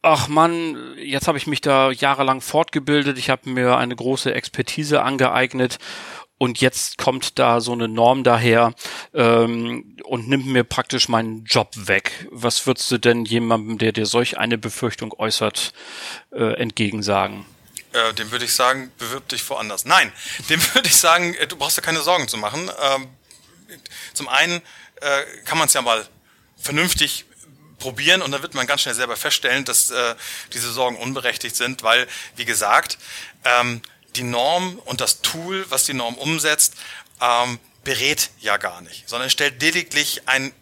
ach 0.06 0.28
Mann, 0.28 0.96
jetzt 0.98 1.26
habe 1.26 1.36
ich 1.36 1.48
mich 1.48 1.60
da 1.60 1.90
jahrelang 1.90 2.40
fortgebildet, 2.40 3.18
ich 3.18 3.28
habe 3.28 3.50
mir 3.50 3.76
eine 3.76 3.96
große 3.96 4.32
Expertise 4.32 5.02
angeeignet 5.02 5.78
und 6.38 6.60
jetzt 6.60 6.96
kommt 6.96 7.40
da 7.40 7.60
so 7.60 7.72
eine 7.72 7.88
Norm 7.88 8.22
daher 8.22 8.72
ähm, 9.14 9.96
und 10.04 10.28
nimmt 10.28 10.46
mir 10.46 10.62
praktisch 10.62 11.08
meinen 11.08 11.44
Job 11.44 11.72
weg. 11.74 12.28
Was 12.30 12.68
würdest 12.68 12.88
du 12.92 12.98
denn 12.98 13.24
jemandem, 13.24 13.78
der 13.78 13.90
dir 13.90 14.06
solch 14.06 14.38
eine 14.38 14.58
Befürchtung 14.58 15.12
äußert, 15.12 15.72
äh, 16.30 16.54
entgegensagen? 16.54 17.44
Äh, 17.92 18.14
dem 18.14 18.30
würde 18.30 18.44
ich 18.44 18.52
sagen, 18.52 18.92
bewirb 18.98 19.26
dich 19.28 19.48
woanders. 19.50 19.86
Nein, 19.86 20.12
dem 20.48 20.62
würde 20.74 20.88
ich 20.88 20.96
sagen, 20.96 21.34
äh, 21.34 21.48
du 21.48 21.56
brauchst 21.56 21.78
dir 21.78 21.82
keine 21.82 22.00
Sorgen 22.00 22.28
zu 22.28 22.36
machen. 22.36 22.70
Ähm, 22.80 23.08
zum 24.14 24.28
einen 24.28 24.62
äh, 25.00 25.22
kann 25.44 25.58
man 25.58 25.66
es 25.66 25.74
ja 25.74 25.82
mal 25.82 26.06
vernünftig 26.56 27.24
probieren 27.78 28.22
und 28.22 28.30
dann 28.30 28.42
wird 28.42 28.54
man 28.54 28.66
ganz 28.66 28.82
schnell 28.82 28.94
selber 28.94 29.16
feststellen, 29.16 29.64
dass 29.64 29.90
äh, 29.90 30.14
diese 30.52 30.72
Sorgen 30.72 30.96
unberechtigt 30.96 31.56
sind, 31.56 31.82
weil, 31.82 32.06
wie 32.36 32.44
gesagt, 32.44 32.98
ähm, 33.44 33.82
die 34.16 34.22
Norm 34.22 34.78
und 34.84 35.00
das 35.00 35.20
Tool, 35.20 35.66
was 35.70 35.84
die 35.84 35.94
Norm 35.94 36.14
umsetzt, 36.14 36.74
ähm, 37.20 37.58
berät 37.84 38.30
ja 38.40 38.56
gar 38.56 38.80
nicht, 38.80 39.08
sondern 39.08 39.30
stellt 39.30 39.60
lediglich 39.62 40.22
ein 40.26 40.52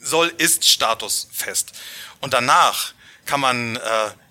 Soll-Ist-Status 0.00 1.28
fest. 1.32 1.72
Und 2.20 2.34
danach 2.34 2.92
kann 3.26 3.40
man 3.40 3.76
äh, 3.76 3.80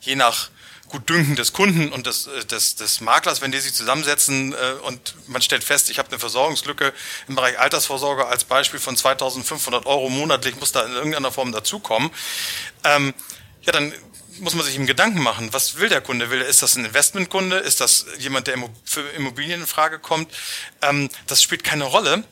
je 0.01 0.15
nach 0.15 0.49
Gutdünken 0.93 1.35
des 1.35 1.53
Kunden 1.53 1.91
und 1.91 2.05
des, 2.05 2.27
äh, 2.27 2.45
des, 2.45 2.75
des 2.75 3.01
Maklers, 3.01 3.41
wenn 3.41 3.51
die 3.51 3.59
sich 3.59 3.73
zusammensetzen 3.73 4.53
äh, 4.53 4.73
und 4.83 5.15
man 5.27 5.41
stellt 5.41 5.63
fest, 5.63 5.89
ich 5.89 5.97
habe 5.97 6.09
eine 6.09 6.19
Versorgungslücke 6.19 6.93
im 7.27 7.35
Bereich 7.35 7.57
Altersvorsorge 7.59 8.27
als 8.27 8.43
Beispiel 8.43 8.79
von 8.79 8.95
2500 8.95 9.88
Euro 9.88 10.09
monatlich, 10.09 10.55
muss 10.59 10.71
da 10.71 10.83
in 10.83 10.93
irgendeiner 10.93 11.31
Form 11.31 11.51
dazukommen, 11.51 12.12
ähm, 12.83 13.15
ja, 13.63 13.71
dann 13.71 13.91
muss 14.39 14.53
man 14.53 14.65
sich 14.65 14.75
im 14.75 14.85
Gedanken 14.85 15.21
machen, 15.21 15.51
was 15.51 15.77
will 15.77 15.89
der 15.89 16.01
Kunde? 16.01 16.29
Will, 16.29 16.41
ist 16.41 16.62
das 16.62 16.75
ein 16.75 16.85
Investmentkunde? 16.85 17.57
Ist 17.57 17.81
das 17.81 18.05
jemand, 18.19 18.47
der 18.47 18.57
für 18.83 19.01
Immobilien 19.12 19.62
in 19.62 19.67
Frage 19.67 19.97
kommt? 19.97 20.31
Ähm, 20.83 21.09
das 21.25 21.41
spielt 21.41 21.63
keine 21.63 21.85
Rolle 21.85 22.23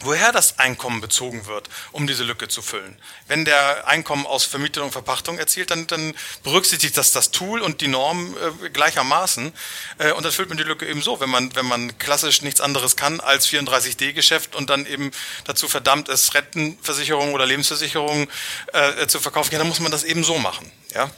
woher 0.00 0.32
das 0.32 0.58
Einkommen 0.58 1.00
bezogen 1.00 1.46
wird, 1.46 1.68
um 1.92 2.06
diese 2.06 2.24
Lücke 2.24 2.48
zu 2.48 2.62
füllen. 2.62 2.96
Wenn 3.26 3.44
der 3.44 3.88
Einkommen 3.88 4.26
aus 4.26 4.44
Vermietung 4.44 4.84
und 4.84 4.92
Verpachtung 4.92 5.38
erzielt, 5.38 5.70
dann, 5.70 5.86
dann 5.86 6.14
berücksichtigt 6.42 6.96
das 6.96 7.12
das 7.12 7.30
Tool 7.30 7.60
und 7.60 7.80
die 7.80 7.88
Norm 7.88 8.36
äh, 8.64 8.70
gleichermaßen 8.70 9.52
äh, 9.98 10.12
und 10.12 10.24
dann 10.24 10.32
füllt 10.32 10.48
man 10.48 10.58
die 10.58 10.64
Lücke 10.64 10.86
eben 10.86 11.02
so, 11.02 11.20
wenn 11.20 11.30
man, 11.30 11.54
wenn 11.54 11.66
man 11.66 11.98
klassisch 11.98 12.42
nichts 12.42 12.60
anderes 12.60 12.96
kann 12.96 13.20
als 13.20 13.48
34D-Geschäft 13.48 14.54
und 14.54 14.70
dann 14.70 14.86
eben 14.86 15.10
dazu 15.44 15.68
verdammt 15.68 16.08
ist, 16.08 16.34
Rentenversicherung 16.34 17.34
oder 17.34 17.46
Lebensversicherung 17.46 18.28
äh, 18.72 19.06
zu 19.06 19.20
verkaufen, 19.20 19.52
ja, 19.52 19.58
dann 19.58 19.68
muss 19.68 19.80
man 19.80 19.92
das 19.92 20.04
eben 20.04 20.24
so 20.24 20.38
machen. 20.38 20.70
Ja. 20.94 21.10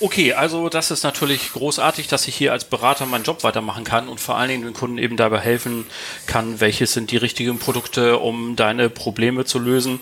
Okay, 0.00 0.32
also 0.32 0.68
das 0.68 0.92
ist 0.92 1.02
natürlich 1.02 1.52
großartig, 1.52 2.06
dass 2.06 2.28
ich 2.28 2.36
hier 2.36 2.52
als 2.52 2.64
Berater 2.64 3.04
meinen 3.04 3.24
Job 3.24 3.42
weitermachen 3.42 3.82
kann 3.82 4.08
und 4.08 4.20
vor 4.20 4.36
allen 4.36 4.48
Dingen 4.48 4.62
den 4.62 4.72
Kunden 4.72 4.96
eben 4.96 5.16
dabei 5.16 5.40
helfen 5.40 5.86
kann, 6.26 6.60
welches 6.60 6.92
sind 6.92 7.10
die 7.10 7.16
richtigen 7.16 7.58
Produkte, 7.58 8.18
um 8.18 8.54
deine 8.54 8.90
Probleme 8.90 9.44
zu 9.44 9.58
lösen. 9.58 9.98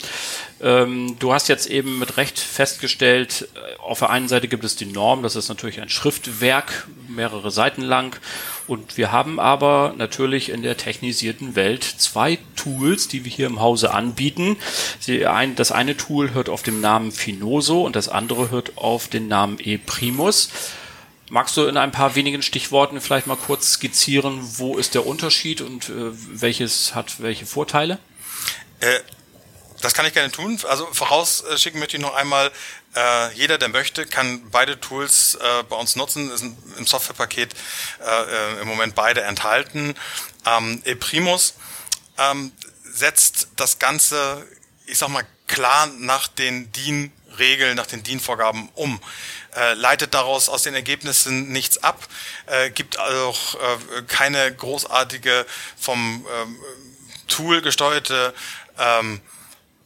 Ähm, 0.61 1.17
du 1.19 1.35
hast 1.35 1.49
jetzt 1.49 1.67
eben 1.67 1.99
mit 1.99 2.17
Recht 2.17 2.39
festgestellt, 2.39 3.49
äh, 3.55 3.79
auf 3.81 3.99
der 3.99 4.11
einen 4.11 4.29
Seite 4.29 4.49
gibt 4.49 4.65
es 4.65 4.75
die 4.75 4.87
Norm, 4.87 5.23
das 5.23 5.37
ist 5.37 5.49
natürlich 5.49 5.81
ein 5.81 5.91
Schriftwerk, 5.91 6.87
mehrere 7.09 7.51
Seiten 7.51 7.83
lang. 7.83 8.19
Und 8.67 8.97
wir 8.97 9.13
haben 9.13 9.39
aber 9.39 9.95
natürlich 9.97 10.49
in 10.49 10.63
der 10.63 10.77
technisierten 10.77 11.55
Welt 11.57 11.85
zwei 11.85 12.39
Tools, 12.57 13.07
die 13.07 13.25
wir 13.25 13.31
hier 13.31 13.47
im 13.47 13.61
Hause 13.61 13.93
anbieten. 13.93 14.57
Das 15.55 15.71
eine 15.71 15.97
Tool 15.97 16.35
hört 16.35 16.49
auf 16.49 16.65
dem 16.65 16.81
Namen 16.81 17.13
Finoso 17.13 17.83
und 17.83 17.95
das 17.95 18.09
andere 18.09 18.51
hört 18.51 18.77
auf 18.77 19.07
den 19.07 19.29
Namen 19.29 19.61
ePrimus. 19.61 20.51
Magst 21.29 21.57
du 21.57 21.67
in 21.67 21.77
ein 21.77 21.93
paar 21.93 22.15
wenigen 22.17 22.43
Stichworten 22.43 23.01
vielleicht 23.01 23.27
mal 23.27 23.37
kurz 23.37 23.73
skizzieren, 23.73 24.41
wo 24.59 24.77
ist 24.77 24.95
der 24.95 25.07
Unterschied 25.07 25.61
und 25.61 25.89
äh, 25.89 26.13
welches 26.13 26.95
hat 26.95 27.21
welche 27.21 27.47
Vorteile? 27.47 27.99
Äh, 28.81 28.99
das 29.81 29.95
kann 29.95 30.07
ich 30.07 30.13
gerne 30.13 30.31
tun. 30.31 30.59
Also 30.69 30.87
vorausschicken 30.93 31.81
möchte 31.81 31.97
ich 31.97 32.03
noch 32.03 32.15
einmal, 32.15 32.51
äh, 32.95 33.33
jeder, 33.35 33.59
der 33.59 33.69
möchte, 33.69 34.07
kann 34.07 34.51
beide 34.51 34.81
Tools 34.81 35.35
äh, 35.35 35.63
bei 35.65 35.77
uns 35.77 35.97
nutzen. 35.97 36.35
Sind 36.37 36.57
im 36.79 36.87
Softwarepaket 36.87 37.55
äh, 38.05 38.59
äh, 38.59 38.61
im 38.63 38.69
Moment 38.69 38.95
beide 38.95 39.23
enthalten. 39.23 39.95
Ähm, 40.47 40.83
ePrimus 40.85 41.55
ähm, 42.19 42.53
setzt 42.85 43.49
das 43.57 43.79
Ganze, 43.79 44.47
ich 44.87 44.99
sag 44.99 45.09
mal, 45.09 45.27
klar 45.47 45.87
nach 45.99 46.29
den 46.29 46.73
DIN-Regeln, 46.73 47.77
nach 47.77 47.87
den 47.87 48.03
DIN-Vorgaben 48.03 48.69
um. 48.75 49.01
Äh, 49.55 49.75
leitet 49.75 50.13
daraus 50.13 50.49
aus 50.49 50.63
den 50.63 50.75
Ergebnissen 50.75 51.49
nichts 51.49 51.79
ab, 51.79 52.07
äh, 52.47 52.71
gibt 52.71 52.99
auch 52.99 53.55
äh, 53.55 54.03
keine 54.07 54.55
großartige 54.55 55.47
vom 55.79 56.27
ähm, 56.31 56.61
Tool 57.27 57.63
gesteuerte 57.63 58.35
ähm, 58.79 59.21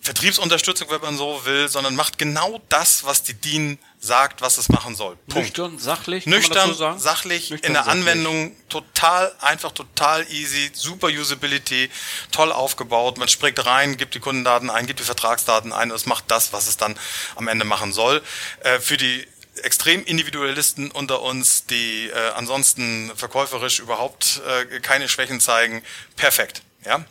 Vertriebsunterstützung, 0.02 0.88
wenn 0.90 1.00
man 1.02 1.16
so 1.19 1.45
will, 1.45 1.69
sondern 1.69 1.95
macht 1.95 2.16
genau 2.16 2.61
das, 2.71 3.04
was 3.04 3.23
die 3.23 3.35
DIN 3.35 3.78
sagt, 3.99 4.40
was 4.40 4.57
es 4.57 4.71
machen 4.71 4.95
soll. 4.95 5.16
Punkt. 5.16 5.37
Nüchtern, 5.37 5.78
sachlich, 5.78 6.25
Nüchtern, 6.25 6.73
so 6.73 6.97
sachlich, 6.97 7.50
Nüchtern, 7.50 7.69
in 7.69 7.75
der 7.75 7.85
sachlich. 7.85 8.00
Anwendung 8.00 8.57
total 8.71 9.35
einfach, 9.40 9.73
total 9.73 10.26
easy, 10.33 10.71
super 10.73 11.09
Usability, 11.09 11.90
toll 12.33 12.50
aufgebaut. 12.50 13.19
Man 13.19 13.28
springt 13.28 13.64
rein, 13.66 13.99
gibt 13.99 14.14
die 14.14 14.21
Kundendaten 14.21 14.71
ein, 14.71 14.87
gibt 14.87 15.00
die 15.00 15.04
Vertragsdaten 15.04 15.73
ein 15.73 15.90
und 15.90 15.97
es 15.97 16.07
macht 16.07 16.25
das, 16.28 16.54
was 16.54 16.66
es 16.66 16.78
dann 16.78 16.99
am 17.37 17.47
Ende 17.47 17.66
machen 17.66 17.92
soll. 17.92 18.23
Äh, 18.61 18.80
für 18.80 18.97
die 18.97 19.28
extrem 19.62 20.02
Individualisten 20.04 20.90
unter 20.90 21.21
uns, 21.21 21.66
die 21.66 22.09
äh, 22.09 22.30
ansonsten 22.37 23.12
verkäuferisch 23.16 23.80
überhaupt 23.80 24.40
äh, 24.47 24.80
keine 24.80 25.11
Schwächen 25.11 25.40
zeigen, 25.40 25.83
perfekt. 26.16 26.62
Ja. 26.87 27.04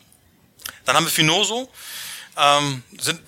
Dann 0.85 0.95
haben 0.95 1.05
wir 1.05 1.11
Finoso 1.11 1.69
ähm, 2.39 2.83
sind 2.99 3.19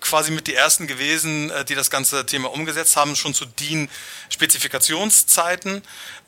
quasi 0.00 0.30
mit 0.30 0.46
die 0.46 0.54
ersten 0.54 0.86
gewesen, 0.86 1.50
äh, 1.50 1.64
die 1.64 1.74
das 1.74 1.90
ganze 1.90 2.24
Thema 2.26 2.52
umgesetzt 2.52 2.96
haben, 2.96 3.16
schon 3.16 3.34
zu 3.34 3.44
DIN-Spezifikationszeiten 3.44 5.82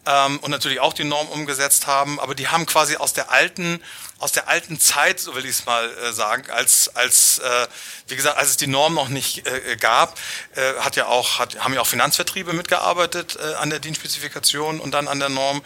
ähm, 0.07 0.39
und 0.41 0.51
natürlich 0.51 0.81
auch 0.81 0.93
die 0.93 1.05
Norm 1.05 1.29
umgesetzt 1.29 1.87
haben, 1.87 2.19
aber 2.21 2.35
die 2.35 2.49
haben 2.49 2.67
quasi 2.67 2.97
aus 2.97 3.13
der 3.13 3.31
alten 3.31 3.81
aus 4.19 4.33
der 4.33 4.49
alten 4.49 4.79
Zeit, 4.79 5.19
so 5.19 5.35
will 5.35 5.47
ich 5.47 5.53
es 5.53 5.65
mal 5.65 5.89
äh, 5.89 6.13
sagen, 6.13 6.51
als 6.51 6.95
als 6.95 7.39
äh, 7.39 7.67
wie 8.09 8.17
gesagt, 8.17 8.37
als 8.37 8.51
es 8.51 8.59
die 8.59 8.67
Norm 8.67 8.93
noch 8.95 9.09
nicht 9.09 9.47
äh, 9.47 9.77
gab, 9.77 10.19
äh, 10.57 10.75
hat 10.81 10.97
ja 10.97 11.07
auch 11.07 11.39
hat, 11.39 11.65
haben 11.65 11.73
ja 11.73 11.81
auch 11.81 11.87
Finanzvertriebe 11.87 12.53
mitgearbeitet 12.53 13.39
äh, 13.41 13.55
an 13.55 13.71
der 13.71 13.79
DIN-Spezifikation 13.79 14.79
und 14.81 14.93
dann 14.93 15.09
an 15.09 15.21
der 15.21 15.31
Norm. 15.31 15.63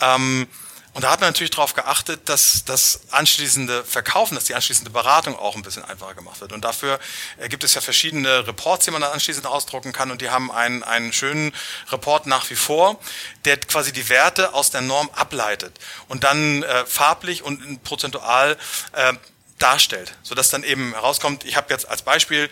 Ähm, 0.00 0.48
und 0.94 1.02
da 1.02 1.10
hat 1.10 1.20
man 1.20 1.30
natürlich 1.30 1.50
darauf 1.50 1.74
geachtet, 1.74 2.28
dass 2.28 2.64
das 2.64 3.00
anschließende 3.10 3.84
Verkaufen, 3.84 4.36
dass 4.36 4.44
die 4.44 4.54
anschließende 4.54 4.92
Beratung 4.92 5.36
auch 5.36 5.56
ein 5.56 5.62
bisschen 5.62 5.84
einfacher 5.84 6.14
gemacht 6.14 6.40
wird. 6.40 6.52
Und 6.52 6.64
dafür 6.64 7.00
äh, 7.36 7.48
gibt 7.48 7.64
es 7.64 7.74
ja 7.74 7.80
verschiedene 7.80 8.46
Reports, 8.46 8.84
die 8.84 8.92
man 8.92 9.00
dann 9.00 9.10
anschließend 9.10 9.44
ausdrucken 9.44 9.92
kann. 9.92 10.12
Und 10.12 10.20
die 10.20 10.30
haben 10.30 10.52
einen, 10.52 10.84
einen 10.84 11.12
schönen 11.12 11.52
Report 11.90 12.26
nach 12.26 12.48
wie 12.48 12.54
vor, 12.54 13.00
der 13.44 13.56
quasi 13.56 13.92
die 13.92 14.08
Werte 14.08 14.54
aus 14.54 14.70
der 14.70 14.82
Norm 14.82 15.10
ableitet 15.16 15.76
und 16.06 16.22
dann 16.22 16.62
äh, 16.62 16.86
farblich 16.86 17.42
und 17.42 17.82
prozentual 17.82 18.56
äh, 18.92 19.14
darstellt, 19.58 20.14
sodass 20.22 20.50
dann 20.50 20.62
eben 20.62 20.92
herauskommt, 20.92 21.44
ich 21.44 21.56
habe 21.56 21.72
jetzt 21.72 21.88
als 21.88 22.02
Beispiel 22.02 22.48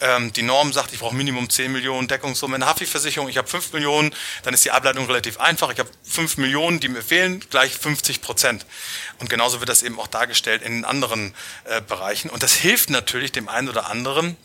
ähm, 0.00 0.32
die 0.32 0.42
Norm 0.42 0.72
sagt, 0.72 0.92
ich 0.92 1.00
brauche 1.00 1.14
Minimum 1.14 1.48
10 1.48 1.72
Millionen 1.72 2.08
Deckungssumme 2.08 2.56
in 2.56 2.60
der 2.60 2.68
Haftpflichtversicherung, 2.68 3.28
ich 3.28 3.38
habe 3.38 3.48
5 3.48 3.72
Millionen, 3.72 4.14
dann 4.42 4.52
ist 4.52 4.64
die 4.64 4.70
Ableitung 4.70 5.06
relativ 5.06 5.40
einfach. 5.40 5.70
Ich 5.70 5.78
habe 5.78 5.90
5 6.04 6.36
Millionen, 6.36 6.80
die 6.80 6.88
mir 6.88 7.02
fehlen, 7.02 7.40
gleich 7.50 7.74
50 7.74 8.20
Prozent. 8.20 8.66
Und 9.18 9.30
genauso 9.30 9.60
wird 9.60 9.68
das 9.68 9.82
eben 9.82 9.98
auch 9.98 10.06
dargestellt 10.06 10.62
in 10.62 10.84
anderen 10.84 11.34
äh, 11.64 11.80
Bereichen. 11.80 12.30
Und 12.30 12.42
das 12.42 12.54
hilft 12.54 12.90
natürlich 12.90 13.32
dem 13.32 13.48
einen 13.48 13.68
oder 13.68 13.88
anderen, 13.88 14.36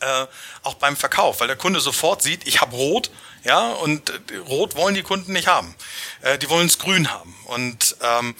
äh, 0.00 0.26
auch 0.64 0.74
beim 0.74 0.96
Verkauf, 0.96 1.40
weil 1.40 1.46
der 1.46 1.56
Kunde 1.56 1.80
sofort 1.80 2.22
sieht, 2.22 2.46
ich 2.46 2.60
habe 2.60 2.74
Rot, 2.74 3.10
ja, 3.44 3.70
und 3.70 4.10
äh, 4.10 4.36
Rot 4.48 4.74
wollen 4.74 4.94
die 4.96 5.02
Kunden 5.02 5.32
nicht 5.32 5.46
haben. 5.46 5.74
Äh, 6.22 6.38
die 6.38 6.48
wollen 6.48 6.66
es 6.66 6.78
grün 6.78 7.10
haben. 7.10 7.34
Und 7.44 7.96
ähm, 8.02 8.34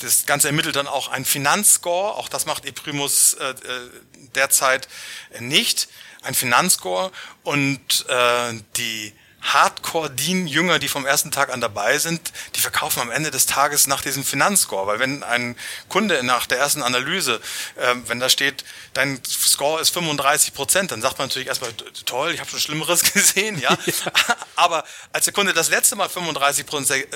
das 0.00 0.26
Ganze 0.26 0.48
ermittelt 0.48 0.76
dann 0.76 0.86
auch 0.86 1.08
ein 1.08 1.24
Finanzscore, 1.24 2.14
auch 2.14 2.28
das 2.28 2.46
macht 2.46 2.64
ePrimus 2.64 3.34
äh, 3.34 3.50
äh 3.50 3.54
derzeit 4.34 4.88
nicht, 5.40 5.88
ein 6.22 6.34
Finanzscore. 6.34 7.12
Und 7.42 8.06
äh, 8.08 8.54
die 8.76 9.12
Hardcore-DIN-Jünger, 9.42 10.78
die 10.78 10.88
vom 10.88 11.04
ersten 11.04 11.30
Tag 11.30 11.52
an 11.52 11.60
dabei 11.60 11.98
sind, 11.98 12.32
die 12.54 12.60
verkaufen 12.60 13.00
am 13.00 13.10
Ende 13.10 13.30
des 13.30 13.46
Tages 13.46 13.86
nach 13.86 14.00
diesem 14.00 14.24
Finanzscore. 14.24 14.86
Weil 14.86 14.98
wenn 14.98 15.22
ein 15.22 15.56
Kunde 15.88 16.22
nach 16.22 16.46
der 16.46 16.58
ersten 16.58 16.82
Analyse, 16.82 17.40
äh, 17.76 17.94
wenn 18.06 18.20
da 18.20 18.28
steht, 18.28 18.64
dein 18.94 19.20
Score 19.24 19.80
ist 19.80 19.90
35 19.90 20.54
Prozent, 20.54 20.92
dann 20.92 21.02
sagt 21.02 21.18
man 21.18 21.28
natürlich 21.28 21.48
erstmal, 21.48 21.72
toll, 22.06 22.32
ich 22.32 22.40
habe 22.40 22.50
schon 22.50 22.60
Schlimmeres 22.60 23.02
gesehen, 23.12 23.58
ja? 23.60 23.76
ja. 23.84 24.36
Aber 24.56 24.84
als 25.12 25.24
der 25.24 25.34
Kunde 25.34 25.52
das 25.52 25.70
letzte 25.70 25.96
Mal 25.96 26.08
35 26.08 26.66
äh, 26.90 27.06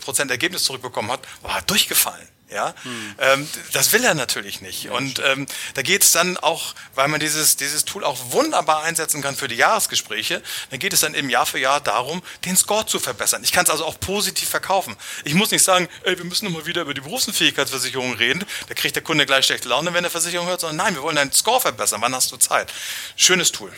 Prozent 0.00 0.30
Ergebnis 0.30 0.64
zurückbekommen 0.64 1.10
hat, 1.10 1.20
war 1.42 1.56
er 1.56 1.62
durchgefallen. 1.62 2.28
Ja, 2.48 2.74
hm. 2.82 3.14
ähm, 3.18 3.48
das 3.72 3.92
will 3.92 4.04
er 4.04 4.14
natürlich 4.14 4.60
nicht. 4.60 4.84
Ja, 4.84 4.92
und 4.92 5.20
ähm, 5.24 5.46
da 5.74 5.82
geht 5.82 6.04
es 6.04 6.12
dann 6.12 6.36
auch, 6.36 6.74
weil 6.94 7.08
man 7.08 7.18
dieses, 7.18 7.56
dieses 7.56 7.84
Tool 7.84 8.04
auch 8.04 8.30
wunderbar 8.30 8.84
einsetzen 8.84 9.20
kann 9.20 9.34
für 9.34 9.48
die 9.48 9.56
Jahresgespräche, 9.56 10.40
dann 10.70 10.78
geht 10.78 10.92
es 10.92 11.00
dann 11.00 11.14
eben 11.14 11.28
Jahr 11.28 11.46
für 11.46 11.58
Jahr 11.58 11.80
darum, 11.80 12.22
den 12.44 12.56
Score 12.56 12.86
zu 12.86 13.00
verbessern. 13.00 13.42
Ich 13.42 13.50
kann 13.50 13.64
es 13.64 13.70
also 13.70 13.84
auch 13.84 13.98
positiv 13.98 14.48
verkaufen. 14.48 14.94
Ich 15.24 15.34
muss 15.34 15.50
nicht 15.50 15.64
sagen, 15.64 15.88
ey, 16.04 16.16
wir 16.16 16.24
müssen 16.24 16.44
nochmal 16.44 16.66
wieder 16.66 16.82
über 16.82 16.94
die 16.94 17.00
Berufsunfähigkeitsversicherung 17.00 18.14
reden. 18.14 18.44
Da 18.68 18.74
kriegt 18.74 18.94
der 18.94 19.02
Kunde 19.02 19.26
gleich 19.26 19.46
schlechte 19.46 19.68
Laune, 19.68 19.92
wenn 19.92 20.04
er 20.04 20.10
Versicherung 20.10 20.46
hört, 20.46 20.60
sondern 20.60 20.76
nein, 20.76 20.94
wir 20.94 21.02
wollen 21.02 21.16
deinen 21.16 21.32
Score 21.32 21.60
verbessern. 21.60 22.00
Wann 22.00 22.14
hast 22.14 22.30
du 22.30 22.36
Zeit? 22.36 22.72
Schönes 23.16 23.50
Tool. 23.50 23.72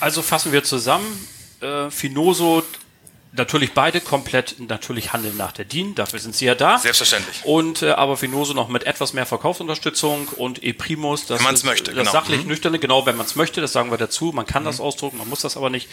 Also 0.00 0.22
fassen 0.22 0.50
wir 0.50 0.64
zusammen. 0.64 1.28
Äh, 1.60 1.90
Finoso 1.90 2.64
natürlich 3.38 3.72
beide 3.72 4.00
komplett 4.00 4.56
natürlich 4.58 5.12
handeln 5.12 5.36
nach 5.36 5.52
der 5.52 5.64
DIN, 5.64 5.94
dafür 5.94 6.18
sind 6.18 6.34
sie 6.34 6.44
ja 6.44 6.54
da. 6.54 6.78
Selbstverständlich. 6.78 7.44
Und 7.44 7.82
äh, 7.82 7.90
aber 7.90 8.16
Finoso 8.16 8.52
noch 8.52 8.68
mit 8.68 8.84
etwas 8.84 9.12
mehr 9.12 9.26
Verkaufsunterstützung 9.26 10.28
und 10.28 10.62
ePrimus, 10.62 11.26
das 11.26 11.38
wenn 11.38 11.44
man 11.44 11.54
es 11.54 11.64
möchte, 11.64 11.92
das 11.92 11.98
genau. 11.98 12.12
sachlich 12.12 12.42
mhm. 12.42 12.48
nüchterne, 12.48 12.78
genau, 12.78 13.06
wenn 13.06 13.16
man 13.16 13.26
es 13.26 13.36
möchte, 13.36 13.60
das 13.60 13.72
sagen 13.72 13.90
wir 13.90 13.98
dazu. 13.98 14.32
Man 14.32 14.46
kann 14.46 14.62
mhm. 14.62 14.66
das 14.66 14.80
ausdrucken, 14.80 15.18
man 15.18 15.28
muss 15.28 15.40
das 15.40 15.56
aber 15.56 15.70
nicht. 15.70 15.88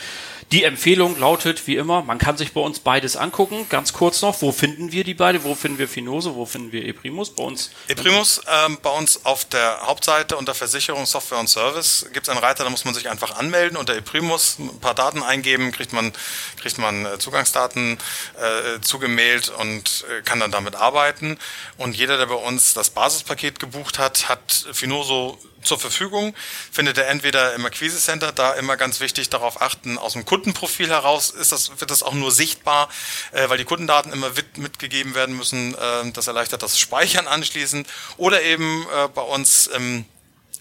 Die 0.51 0.63
Empfehlung 0.63 1.19
lautet 1.19 1.65
wie 1.65 1.75
immer, 1.75 2.03
man 2.03 2.19
kann 2.19 2.37
sich 2.37 2.53
bei 2.53 2.61
uns 2.61 2.79
beides 2.79 3.17
angucken. 3.17 3.65
Ganz 3.69 3.93
kurz 3.93 4.21
noch, 4.21 4.41
wo 4.43 4.51
finden 4.51 4.91
wir 4.91 5.03
die 5.03 5.15
beide? 5.15 5.43
Wo 5.43 5.55
finden 5.55 5.79
wir 5.79 5.87
Finoso? 5.87 6.35
Wo 6.35 6.45
finden 6.45 6.71
wir 6.71 6.85
ePrimus? 6.85 7.31
Bei 7.31 7.43
uns? 7.43 7.71
ePrimus 7.87 8.41
ähm, 8.47 8.77
bei 8.81 8.91
uns 8.91 9.25
auf 9.25 9.45
der 9.45 9.81
Hauptseite 9.87 10.37
unter 10.37 10.53
Versicherung, 10.53 11.07
Software 11.07 11.39
und 11.39 11.49
Service 11.49 12.05
gibt 12.13 12.27
es 12.27 12.29
einen 12.29 12.39
Reiter, 12.39 12.63
da 12.63 12.69
muss 12.69 12.85
man 12.85 12.93
sich 12.93 13.09
einfach 13.09 13.37
anmelden. 13.37 13.75
Unter 13.75 13.95
ePrimus 13.95 14.59
ein 14.59 14.79
paar 14.79 14.93
Daten 14.93 15.23
eingeben, 15.23 15.71
kriegt 15.71 15.93
man 15.93 16.13
kriegt 16.57 16.77
man 16.77 17.05
äh, 17.05 17.17
Zugangsdaten 17.17 17.97
äh, 18.39 18.81
zugemailt 18.81 19.49
und 19.49 20.05
äh, 20.09 20.21
kann 20.21 20.39
dann 20.39 20.51
damit 20.51 20.75
arbeiten. 20.75 21.37
Und 21.77 21.95
jeder, 21.95 22.17
der 22.17 22.27
bei 22.27 22.35
uns 22.35 22.75
das 22.75 22.91
Basispaket 22.91 23.59
gebucht 23.59 23.97
hat, 23.97 24.29
hat 24.29 24.67
Finoso 24.71 25.39
zur 25.65 25.79
Verfügung. 25.79 26.35
Findet 26.71 26.97
er 26.97 27.07
entweder 27.07 27.53
im 27.53 27.65
Akquise 27.65 27.97
Center, 27.97 28.31
da 28.31 28.53
immer 28.53 28.77
ganz 28.77 28.99
wichtig 28.99 29.29
darauf 29.29 29.61
achten, 29.61 29.97
aus 29.97 30.13
dem 30.13 30.25
Kundenprofil 30.25 30.89
heraus 30.89 31.29
ist 31.29 31.51
das, 31.51 31.79
wird 31.79 31.91
das 31.91 32.03
auch 32.03 32.13
nur 32.13 32.31
sichtbar, 32.31 32.89
äh, 33.31 33.49
weil 33.49 33.57
die 33.57 33.65
Kundendaten 33.65 34.13
immer 34.13 34.29
mit, 34.29 34.57
mitgegeben 34.57 35.15
werden 35.15 35.35
müssen. 35.35 35.75
Äh, 35.75 36.11
das 36.11 36.27
erleichtert 36.27 36.63
das 36.63 36.79
Speichern 36.79 37.27
anschließend. 37.27 37.87
Oder 38.17 38.41
eben 38.41 38.85
äh, 38.95 39.07
bei 39.09 39.21
uns 39.21 39.67
im 39.67 40.05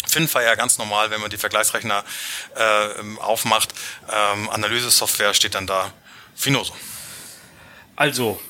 FinFire 0.06 0.56
ganz 0.56 0.78
normal, 0.78 1.10
wenn 1.10 1.20
man 1.20 1.30
die 1.30 1.38
Vergleichsrechner 1.38 2.04
äh, 2.56 3.20
aufmacht. 3.20 3.74
Ähm, 4.10 4.50
Analyse-Software 4.50 5.34
steht 5.34 5.54
dann 5.54 5.66
da 5.66 5.92
Finoso. 6.34 6.74
Also, 7.96 8.40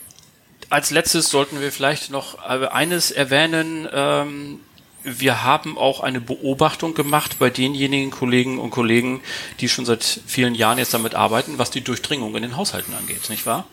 als 0.71 0.91
letztes 0.91 1.29
sollten 1.29 1.61
wir 1.61 1.71
vielleicht 1.71 2.11
noch 2.11 2.39
äh, 2.39 2.67
eines 2.67 3.11
erwähnen. 3.11 3.89
Ähm, 3.93 4.61
wir 5.05 5.43
haben 5.43 5.79
auch 5.79 6.01
eine 6.01 6.21
Beobachtung 6.21 6.95
gemacht 6.95 7.39
bei 7.39 7.51
denjenigen 7.51 8.11
Kollegen 8.11 8.59
und 8.59 8.71
Kollegen, 8.71 9.23
die 9.61 9.69
schon 9.69 9.85
seit 9.85 10.21
vielen 10.27 10.55
Jahren 10.55 10.79
jetzt 10.79 10.95
damit 10.95 11.15
arbeiten, 11.15 11.59
was 11.59 11.71
die 11.71 11.83
Durchdringung 11.83 12.35
in 12.35 12.43
den 12.43 12.57
Haushalten 12.57 12.95
angeht, 12.95 13.29
nicht 13.29 13.47
wahr? 13.47 13.67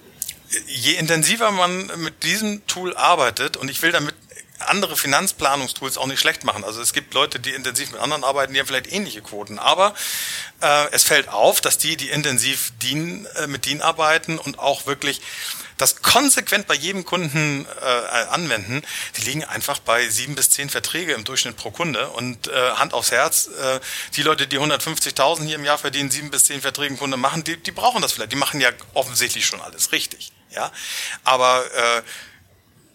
Je 0.68 0.94
intensiver 0.94 1.52
man 1.52 1.90
mit 1.98 2.24
diesem 2.24 2.66
Tool 2.68 2.96
arbeitet, 2.96 3.56
und 3.56 3.72
ich 3.72 3.82
will 3.82 3.94
damit 3.94 4.14
andere 4.68 4.96
Finanzplanungstools 4.96 5.98
auch 5.98 6.08
nicht 6.08 6.20
schlecht 6.20 6.44
machen. 6.44 6.64
Also 6.64 6.82
es 6.82 6.94
gibt 6.94 7.14
Leute, 7.14 7.40
die 7.40 7.52
intensiv 7.52 7.92
mit 7.92 8.02
anderen 8.02 8.24
arbeiten, 8.24 8.54
die 8.54 8.60
haben 8.60 8.68
vielleicht 8.68 8.92
ähnliche 8.92 9.22
Quoten. 9.22 9.60
Aber 9.60 9.96
äh, 10.62 10.86
es 10.92 11.04
fällt 11.04 11.30
auf, 11.30 11.62
dass 11.62 11.78
die, 11.78 11.98
die 11.98 12.10
intensiv 12.10 12.72
DIN, 12.82 13.26
äh, 13.38 13.48
mit 13.48 13.66
DIN 13.66 13.82
arbeiten 13.82 14.38
und 14.38 14.60
auch 14.60 14.86
wirklich 14.86 15.22
das 15.82 16.02
konsequent 16.02 16.68
bei 16.68 16.76
jedem 16.76 17.06
Kunden 17.06 17.66
äh, 17.66 17.86
anwenden, 18.30 18.84
die 19.18 19.22
liegen 19.22 19.44
einfach 19.44 19.80
bei 19.80 20.08
sieben 20.10 20.36
bis 20.36 20.52
zehn 20.52 20.70
Verträge 20.70 21.14
im 21.14 21.24
Durchschnitt 21.24 21.58
pro 21.58 21.72
Kunde. 21.72 22.10
Und 22.10 22.48
äh, 22.48 22.72
Hand 22.74 22.94
aufs 22.94 23.12
Herz, 23.12 23.48
äh, 23.48 23.80
die 24.16 24.22
Leute, 24.22 24.48
die 24.48 24.60
150.000 24.60 25.44
hier 25.44 25.56
im 25.56 25.66
Jahr 25.66 25.80
verdienen, 25.80 26.12
sieben 26.12 26.30
bis 26.30 26.46
zehn 26.46 26.62
Verträge 26.62 26.94
im 26.94 27.00
Kunde 27.00 27.18
machen, 27.18 27.44
die, 27.44 27.58
die 27.58 27.72
brauchen 27.72 28.02
das 28.02 28.12
vielleicht. 28.12 28.32
Die 28.32 28.38
machen 28.38 28.62
ja 28.62 28.70
offensichtlich 28.94 29.46
schon 29.46 29.60
alles 29.60 29.92
richtig. 29.92 30.32
Ja, 30.52 30.72
aber 31.24 31.66
äh, 31.74 32.02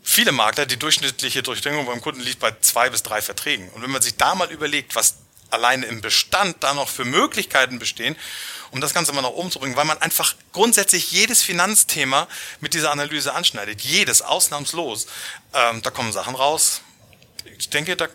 viele 0.02 0.31
Makler, 0.31 0.66
die 0.66 0.78
durchschnittliche 0.78 1.43
Durchdringung 1.43 1.87
beim 1.87 2.00
Kunden 2.00 2.21
liegt 2.21 2.38
bei 2.38 2.55
zwei 2.61 2.90
bis 2.90 3.02
drei 3.02 3.21
Verträgen. 3.21 3.69
Und 3.71 3.83
wenn 3.83 3.90
man 3.90 4.02
sich 4.02 4.16
da 4.16 4.35
mal 4.35 4.50
überlegt, 4.52 4.95
was 4.95 5.16
alleine 5.50 5.87
im 5.87 6.00
Bestand 6.00 6.57
da 6.61 6.75
noch 6.75 6.88
für 6.88 7.05
Möglichkeiten 7.05 7.78
bestehen, 7.78 8.16
um 8.71 8.81
das 8.81 8.95
Ganze 8.95 9.13
mal 9.13 9.23
nach 9.23 9.31
oben 9.31 9.51
zu 9.51 9.59
bringen, 9.59 9.77
weil 9.77 9.85
man 9.85 9.99
einfach 9.99 10.35
grundsätzlich 10.53 11.13
jedes 11.13 11.43
Finanzthema 11.43 12.29
mit 12.61 12.75
dieser 12.75 12.91
Analyse 12.93 13.35
anschneidet. 13.35 13.81
Jedes, 13.83 14.23
ausnahmslos. 14.23 15.07
Ähm, 15.55 15.83
da 15.83 15.91
kommen 15.91 16.13
Sachen 16.13 16.35
raus. 16.35 16.81
Ich 17.59 17.71
denke, 17.71 17.97
da 17.97 18.09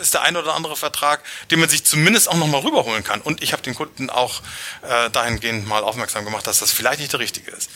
ist 0.00 0.14
der 0.14 0.22
ein 0.22 0.36
oder 0.36 0.54
andere 0.54 0.76
Vertrag, 0.76 1.22
den 1.50 1.60
man 1.60 1.68
sich 1.68 1.84
zumindest 1.84 2.28
auch 2.28 2.34
nochmal 2.34 2.62
rüberholen 2.62 3.04
kann. 3.04 3.20
Und 3.20 3.42
ich 3.42 3.52
habe 3.52 3.62
den 3.62 3.74
Kunden 3.74 4.10
auch 4.10 4.42
äh, 4.82 5.10
dahingehend 5.10 5.66
mal 5.66 5.82
aufmerksam 5.84 6.24
gemacht, 6.24 6.46
dass 6.46 6.58
das 6.58 6.72
vielleicht 6.72 7.00
nicht 7.00 7.12
der 7.12 7.20
richtige 7.20 7.50
ist. 7.50 7.70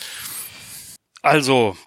Also, 1.21 1.77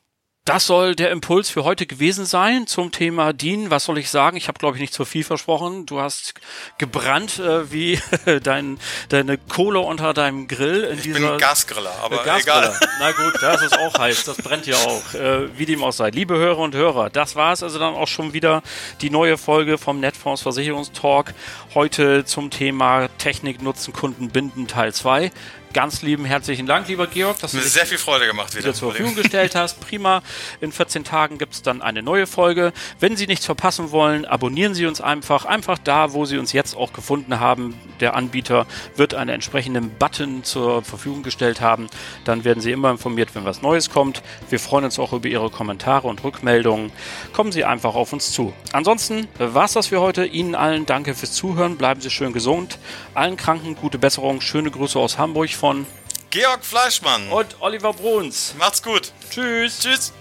das 0.47 0.67
soll 0.67 0.95
der 0.95 1.11
Impuls 1.11 1.51
für 1.51 1.65
heute 1.65 1.85
gewesen 1.87 2.25
sein 2.25 2.67
zum 2.67 2.93
Thema 2.93 3.35
DIN. 3.35 3.71
Was 3.71 3.85
soll 3.85 3.99
ich 3.99 4.09
sagen? 4.09 4.39
Ich 4.39 4.49
habe, 4.49 4.59
glaube 4.59 4.77
ich, 4.77 4.81
nicht 4.81 4.95
zu 4.95 5.05
viel 5.05 5.23
versprochen. 5.23 5.85
Du 5.85 6.01
hast 6.01 6.33
gebrannt 6.79 7.39
äh, 7.39 7.71
wie 7.71 8.01
dein, 8.43 8.79
deine 9.11 9.37
Kohle 9.37 9.81
unter 9.81 10.15
deinem 10.15 10.49
Grill. 10.49 10.85
In 10.85 10.97
ich 10.97 11.03
dieser, 11.03 11.33
bin 11.33 11.39
Gasgriller, 11.39 11.93
aber 12.03 12.23
äh, 12.23 12.25
Gasgriller. 12.25 12.75
egal. 12.75 12.89
Na 13.01 13.13
gut, 13.13 13.35
das 13.43 13.63
ist 13.63 13.79
auch 13.79 13.99
heiß. 13.99 14.25
Das 14.25 14.39
brennt 14.39 14.67
ja 14.67 14.77
auch. 14.77 15.13
Äh, 15.13 15.59
wie 15.59 15.67
dem 15.67 15.85
auch 15.85 15.93
sei. 15.93 16.09
Liebe 16.09 16.37
Hörer 16.39 16.59
und 16.59 16.75
Hörer, 16.75 17.11
das 17.11 17.37
war 17.37 17.53
es 17.53 17.63
also 17.63 17.79
dann 17.79 17.95
auch 17.95 18.09
schon 18.09 18.33
wieder 18.33 18.63
die 19.03 19.11
neue 19.11 19.37
Folge 19.37 19.77
vom 19.77 20.01
Netfonds 20.01 20.41
Versicherungstalk. 20.41 21.35
Heute 21.75 22.25
zum 22.25 22.51
Thema 22.51 23.09
Technik 23.19 23.61
nutzen, 23.61 23.93
Kunden 23.93 24.31
binden 24.31 24.67
Teil 24.67 24.95
2 24.95 25.31
ganz 25.73 26.03
lieben 26.03 26.25
herzlichen 26.25 26.67
Dank, 26.67 26.89
lieber 26.89 27.07
Georg, 27.07 27.39
dass 27.41 27.53
Mir 27.53 27.61
du 27.61 27.69
sehr 27.69 27.87
viel 27.87 27.99
Freude 27.99 28.27
gemacht 28.27 28.55
wieder, 28.55 28.65
wieder 28.65 28.75
zur 28.75 28.91
Verfügung 28.91 29.15
gestellt 29.15 29.55
hast. 29.55 29.81
Prima. 29.81 30.23
In 30.61 30.73
14 30.73 31.05
Tagen 31.05 31.39
gibt 31.39 31.55
es 31.55 31.63
dann 31.63 31.83
eine 31.83 32.03
neue 32.03 32.27
Folge. 32.27 32.73
Wenn 32.99 33.17
Sie 33.17 33.27
nichts 33.27 33.47
verpassen 33.47 33.91
wollen, 33.91 34.25
abonnieren 34.25 34.75
Sie 34.75 34.87
uns 34.87 35.01
einfach. 35.01 35.45
Einfach 35.45 35.79
da, 35.79 36.13
wo 36.13 36.25
Sie 36.25 36.39
uns 36.39 36.53
jetzt 36.53 36.77
auch 36.77 36.93
gefunden 36.93 37.39
haben. 37.41 37.79
Der 38.01 38.15
Anbieter 38.15 38.67
wird 38.97 39.15
einen 39.15 39.31
entsprechenden 39.31 39.91
Button 39.91 40.43
zur 40.45 40.83
Verfügung 40.83 41.23
gestellt 41.23 41.61
haben. 41.61 41.89
Dann 42.25 42.45
werden 42.45 42.61
Sie 42.61 42.73
immer 42.73 42.91
informiert, 42.91 43.35
wenn 43.35 43.45
was 43.45 43.63
Neues 43.63 43.91
kommt. 43.91 44.23
Wir 44.49 44.59
freuen 44.59 44.85
uns 44.85 44.99
auch 44.99 45.13
über 45.13 45.29
Ihre 45.29 45.51
Kommentare 45.51 46.09
und 46.09 46.25
Rückmeldungen. 46.25 46.91
Kommen 47.33 47.53
Sie 47.53 47.65
einfach 47.65 47.95
auf 47.95 48.13
uns 48.13 48.33
zu. 48.33 48.53
Ansonsten 48.73 49.29
war 49.39 49.67
es 49.67 49.75
das 49.75 49.89
für 49.89 50.01
heute. 50.01 50.27
Ihnen 50.27 50.55
allen 50.55 50.87
danke 50.87 51.15
fürs 51.15 51.33
Zuhören. 51.33 51.77
Bleiben 51.77 52.01
Sie 52.01 52.11
schön 52.11 52.33
gesund. 52.33 52.79
Allen 53.15 53.37
Kranken 53.37 53.77
gute 53.77 53.99
Besserung. 53.99 54.41
Schöne 54.41 54.71
Grüße 54.71 54.99
aus 54.99 55.19
Hamburg 55.19 55.60
von 55.61 55.87
Georg 56.31 56.65
Fleischmann 56.65 57.31
und 57.31 57.61
Oliver 57.61 57.93
Bruns. 57.93 58.55
Macht's 58.59 58.83
gut. 58.83 59.13
Tschüss. 59.31 59.81
Tschüss. 59.81 60.13